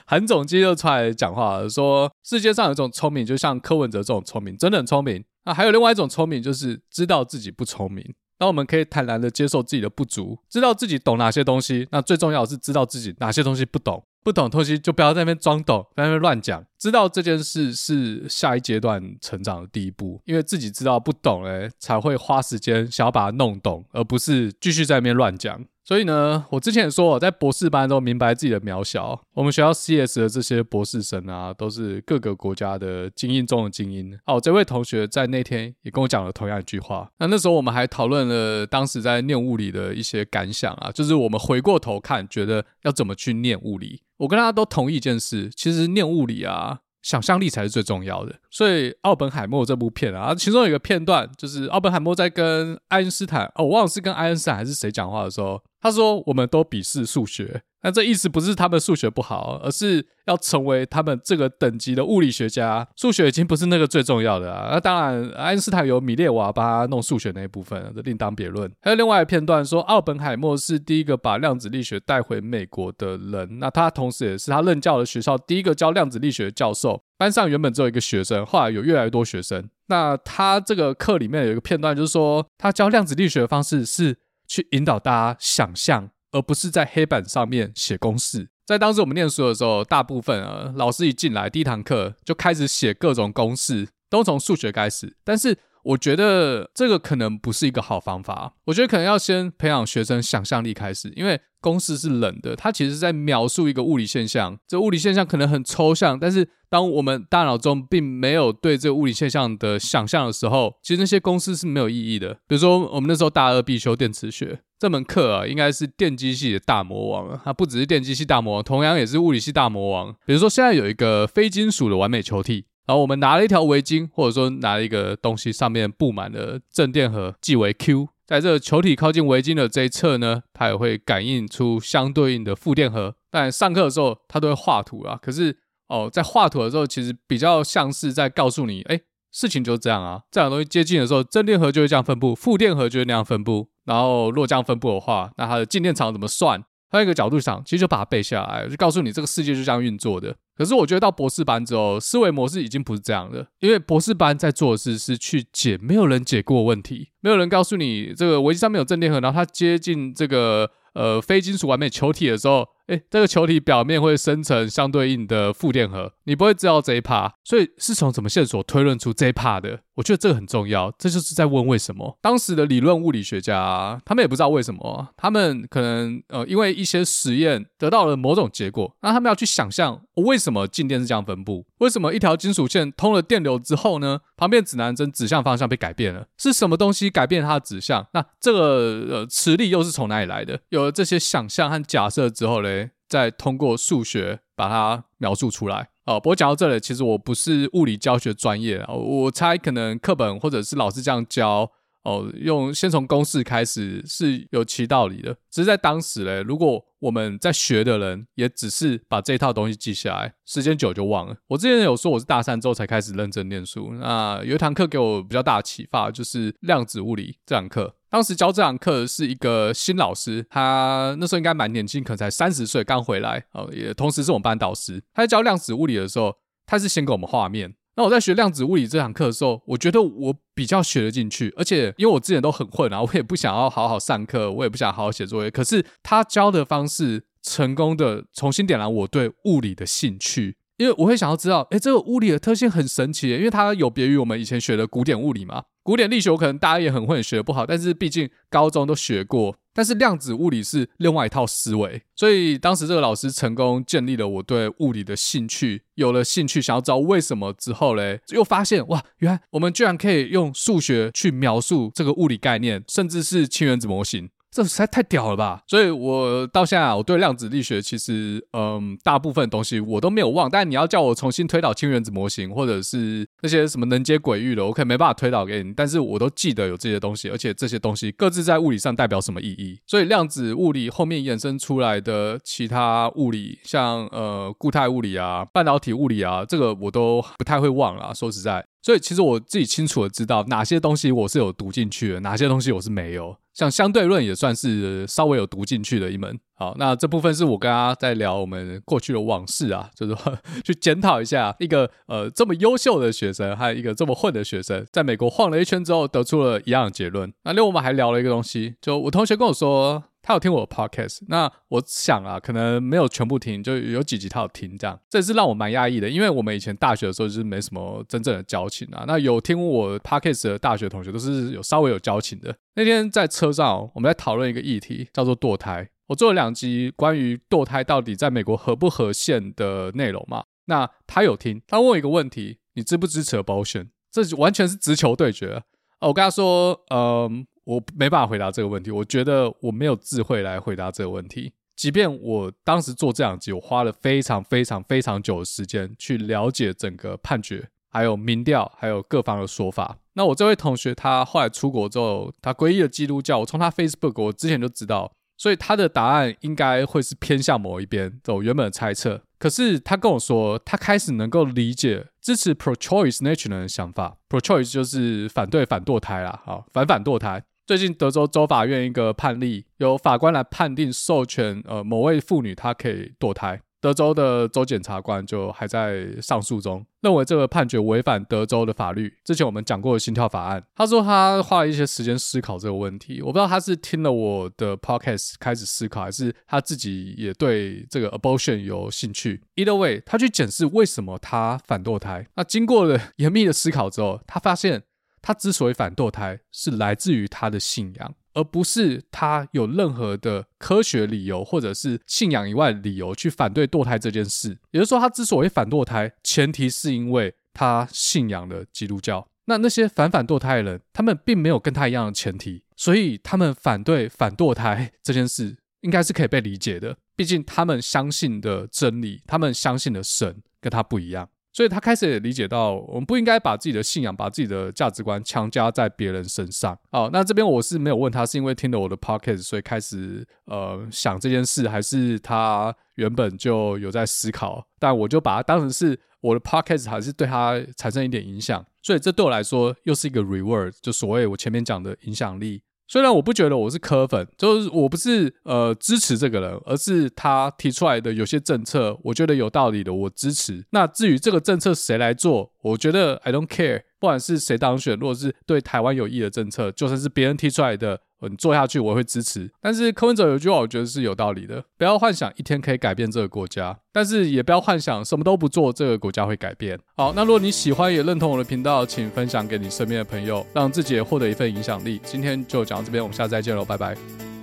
[0.08, 5.24] 韩总机就出来讲话说，世界上有一种聪明，就像柯文哲这种聪明，真的很聪明。
[5.43, 8.16] 那还有另外一种聪明，就是知道自己不聪明。
[8.38, 11.88] 当我们可以坦然的接受自己的不足，知道自己懂哪些东西。
[11.92, 14.04] 那最重要是知道自己哪些东西不懂。
[14.24, 16.66] 不懂东西就不要在那边装懂，在那边乱讲。
[16.86, 25.66] 知道这件事是下一阶段成长的第一步，因为自己知道不懂嘞，才会花时间想要把它弄懂，而不是继续在那边乱讲。
[25.84, 29.20] 所以呢，我之前也说我在博士班都明白自己的渺小。
[29.34, 34.16] 我们学校 CS 的这些博士生啊，都是各个国家的精英中的精英。
[34.28, 37.10] 哦，这位同学在那天也跟我讲了同样一句话。
[37.18, 44.02] 那那时候我们还讨论了当时在念物理的一些感想啊，就是我们回过头看，觉得要怎么去念物理。
[44.18, 46.75] 我跟大家都同意一件事，其实念物理啊。
[47.06, 64.70] 想象力才是最重要的，所以《奥本海默》这部片啊，其中有一个片段，就是奥本海默在跟爱因斯坦，哦，我忘了是跟爱因斯坦还是谁讲话的时候，他说：“我们都鄙视数学。”那这意思不是他们数学不好，而是要成为他们这个等级的物理学家，数学已经不是那个最重要的啊。
[64.72, 68.68] 那当然，爱因斯坦有米列瓦帮他弄数学那一部分，这另当别论。
[68.82, 77.04] 还有另外一片段说，奥本海默是第一个把量子力学带回美国的人，那他同时也是他任教的学校第一个教量子力学的教授。
[77.20, 79.70] 班上原本只有一个学生，后来有越来越多学生。
[79.88, 84.18] 那他这个课里面有一个片段，就是说他教量子力学的方式是
[84.48, 86.10] 去引导大家想象。
[86.32, 88.50] 而不是在黑板上面写公式。
[88.66, 95.16] 在当时我们念书的时候，大部分啊，老师一进来第一堂课就开始写各种公式，都从数学开始。
[95.24, 98.54] 但是我觉得这个可能不是一个好方法。
[98.66, 104.58] 我觉得可能要先培养学生想象力开始，因为公式是冷的，它其实在描述一个物理现象。
[104.68, 112.34] 这物理现象可能很抽象，但是当我们大脑中并没有对这个物理现象的想象的时候，其实那些公式是没有意义的。
[112.48, 114.60] 比如说我们那时候大二必修电磁学。
[114.78, 120.14] 这门课啊，应该是电机系的大魔王啊，它不只是电机系大魔王，同样也是物理系大魔王。
[120.26, 128.10] 比如说，现在有一个非金属的完美球体，然后我们拿了一条围巾，或者说拿了一个东西，上面布满了正电荷，记为 Q。
[128.26, 133.16] 在这个球体靠近围巾的这一侧呢，它也会感应出相对应的负电荷。
[133.30, 135.20] 但上课的时候，它都会画图啊。
[135.22, 135.56] 可是
[135.88, 139.00] 哦，在画图的时候，其实比较像是在告诉你，哎，
[139.32, 140.22] 事情就是这样啊。
[140.32, 143.70] 这两东西接近的时候，正电荷就会这样分布，负电荷就会那样分布。
[143.86, 146.64] 然后若这样分布的话，那它的静电场怎么算？
[146.90, 150.36] 换一个角度想，其实就把它背下来，就告诉你这个世界就这样运作的。
[150.56, 162.68] 可是我觉得到博士班之后，思维模式已经不是这样了，因为博士班在做的事是去解没有人解过问题，没有人告诉你这个围棋上面有正电荷，然后它接近这个呃非金属完美球体的时候。
[162.88, 169.80] 哎，这个球体表面会生成相对应的负电荷，你不会知道这一趴，所以是从什么线索推论出这一趴的？
[169.96, 172.18] 我觉得这个很重要，这就是在问为什么。
[172.22, 188.06] 当时的理论物理学家，他们也不知道为什么，他们可能呃因为一些实验得到了某种结果，那他们要去想象为什么静电是这样分布，为什么一条金属线通了电流之后呢，旁边指南针指向方向被改变了，是什么东西改变它的指向？
[188.14, 190.60] 那这个呃磁力又是从哪里来的？
[190.70, 192.75] 有了这些想象和假设之后嘞。
[193.16, 196.20] 再通过数学把它描述出来啊。
[196.20, 201.72] 不过讲到这里，其实我不是物理教学专业啊，我猜可能课本或者是老师这样教
[202.06, 205.36] 哦，用先从公式开始是有其道理的。
[205.51, 211.36] 只是在当时嘞，如果我们在学的人也只是把这套东西记下来，时间久就忘了。
[211.47, 217.95] 我之前有说我是大三之后才开始认真念书，那有一堂课给我比较大的启发，就是量子物理这堂课。
[218.10, 225.03] 当时教这堂课是一个新老师，他那时候应该蛮年轻，可能才三十岁刚回来哦，也同时是我们班导师。
[225.14, 226.36] 他在教量子物理的时候，
[226.66, 227.76] 他是先给我们画面。
[227.98, 235.50] 那我在学量子物理这堂课的时候，我觉得我比较学得进去，而且因为我之前都很混啊，我也不想要好好上课，我也不想好好写作业。
[235.50, 245.64] 可是他教的方式，成功的重新点燃我对物理的兴趣，因为我会想要知道，诶，这个物理的特性很神奇，因为它有别于我们以前学的古典物理嘛。
[245.84, 249.56] 古典力学我可能大家也很会学得不好，但是毕竟高中都学过。
[249.72, 264.30] 但是量子物理是另外一套思维，所以当时这个老师成功建立了我对物理的兴趣，有了兴趣，想要知道为什么之后嘞，又发现哇，原来我们居然可以用数学去描述这个物理概念，甚至是氢原子模型。
[264.56, 265.62] 这实在太屌了吧！
[265.68, 270.49] 所以我到现在，我对量子力学其实，嗯，大部分东西我都没有忘。
[270.49, 275.74] 但你要叫我重新推导氢原子模型，或者是那些什么能接轨域的，我可能没办法推导给你。
[275.74, 279.78] 但是我都记得有这些东西，而且这些东西各自在物理上代表什么意义。
[279.86, 288.16] 所以量子物理后面衍生出来的其他物理，像呃固态物理啊、半导体物理啊，这个我都不太会忘了。
[288.16, 288.66] 说实在。
[288.86, 293.36] 所以其实我自己清楚的知道哪些东西我是有读进去的，哪些东西我是没有。
[293.52, 296.38] 像相对论也算是稍微有读进去的一门。
[296.56, 307.34] 好，那这部分是我跟他在聊我们过去的往事啊，就是说 去检讨一下一个呃这么优秀的学生，还有一个这么混的学生，在美国晃了一圈之后，得出了一样的结论。
[307.43, 310.03] 那另外我们还聊了一个东西，就我同学跟我说。
[310.28, 319.06] 他有听我的 podcast，那我想啊，可能没有全部听，就有几集他有听，这样，这也是让我蛮讶异的，因为我们以前大学的时候就是没什么真正的交情啊。
[319.06, 322.56] 那有听我 podcast 的大学同学都是有稍微有交情的。
[322.74, 325.88] 那天在车上，我们在讨论一个议题，叫做堕胎。
[326.08, 330.45] 我做了两集关于堕胎到底在美国合不合宪的内容嘛。
[330.66, 333.88] 那他有听，他问我一个问题：你支不支持 abortion？
[334.12, 335.64] 这完全是直球对决
[335.99, 336.08] 啊！
[336.08, 337.47] 我跟他说，嗯。
[337.66, 341.51] 我没办法回答这个问题，我觉得我没有智慧来回答这个问题。
[341.76, 349.97] 即便我当时做这两集，我花了非常非常非常久的时间去了解整个判决，还有民调，还有各方的说法。
[350.14, 359.22] 那我这位同学他后来出国之后，他皈依了基督教，我从他 Facebook 我之前就知道，所以他的答案应该会是偏向某一边，我原本的猜测。
[359.38, 367.44] 可是他跟我说，他开始能够理解支持 pro-choice Nation 的想法，pro-choice 就是反对反堕胎啦，好，反反堕胎。
[367.68, 379.14] 最近德州州法院一个判例，由法官来判定授权呃某位妇女她可以堕胎，德州的州检察官就还在上诉中，认为这个判决违反德州的法律。
[379.24, 389.44] 之前我们讲过的心跳法案，他说他花了一些时间思考这个问题，我不知道他是听了我的 podcast 开始思考，还是他自己也对这个 abortion 有兴趣。
[389.56, 392.26] Either way，他去检视为什么他反堕胎。
[392.38, 394.82] 那经过了严密的思考之后，他发现。
[395.28, 404.50] 他之所以反堕胎，是来自于他的信仰，而不是他有任何的科学理由或者是信仰以外的理由去反对堕胎这件事。
[404.72, 409.28] 也就是说，他之所以反堕胎，前提是因为他信仰了基督教。
[409.46, 416.98] 那那些反反堕胎的人，他们并没有跟他一样的前提，所以他们反对反堕胎这件事，应该是可以被理解的。
[417.16, 421.30] 毕竟他们相信的真理，他们相信的神跟他不一样。
[421.56, 426.78] 所以他开始也理解到，我们不应该把自己的信仰、把自己的价值观强加在别人身上。
[426.91, 434.68] 好，那这边我是没有问他，是因为听了我的 podcast，所以开始呃想这件事，还是他原本就有在思考？
[434.78, 438.66] 但我就把它当成是我的 podcast，还是对他产生一点影响。
[438.82, 442.62] 所以这对我来说又是一个 reward，就所谓我前面讲的影响力。
[442.88, 450.64] 虽然我不觉得我是科粉，就是我不是呃支持这个人，而是他提出来的有些政策，我觉得有道理的，我支持。
[450.70, 458.01] 那至于这个政策谁来做，我觉得 I don't care，不管是谁当选，如果是对台湾有益的政策，就算是别人提出来的。
[458.28, 459.51] 你做下去，我会支持。
[459.61, 466.80] 但是柯文哲有句话，我觉得是有道理的：不要幻想一天可以改变这个国家，但是也不要幻想什么都不做，这个国家会改变。
[466.95, 472.01] 好，那如果你喜欢也认同我的频道，请分享给你身边的朋友，让自己也获得一份影响力。
[472.03, 474.35] 今天就讲到这边，我们下次再见喽，拜拜。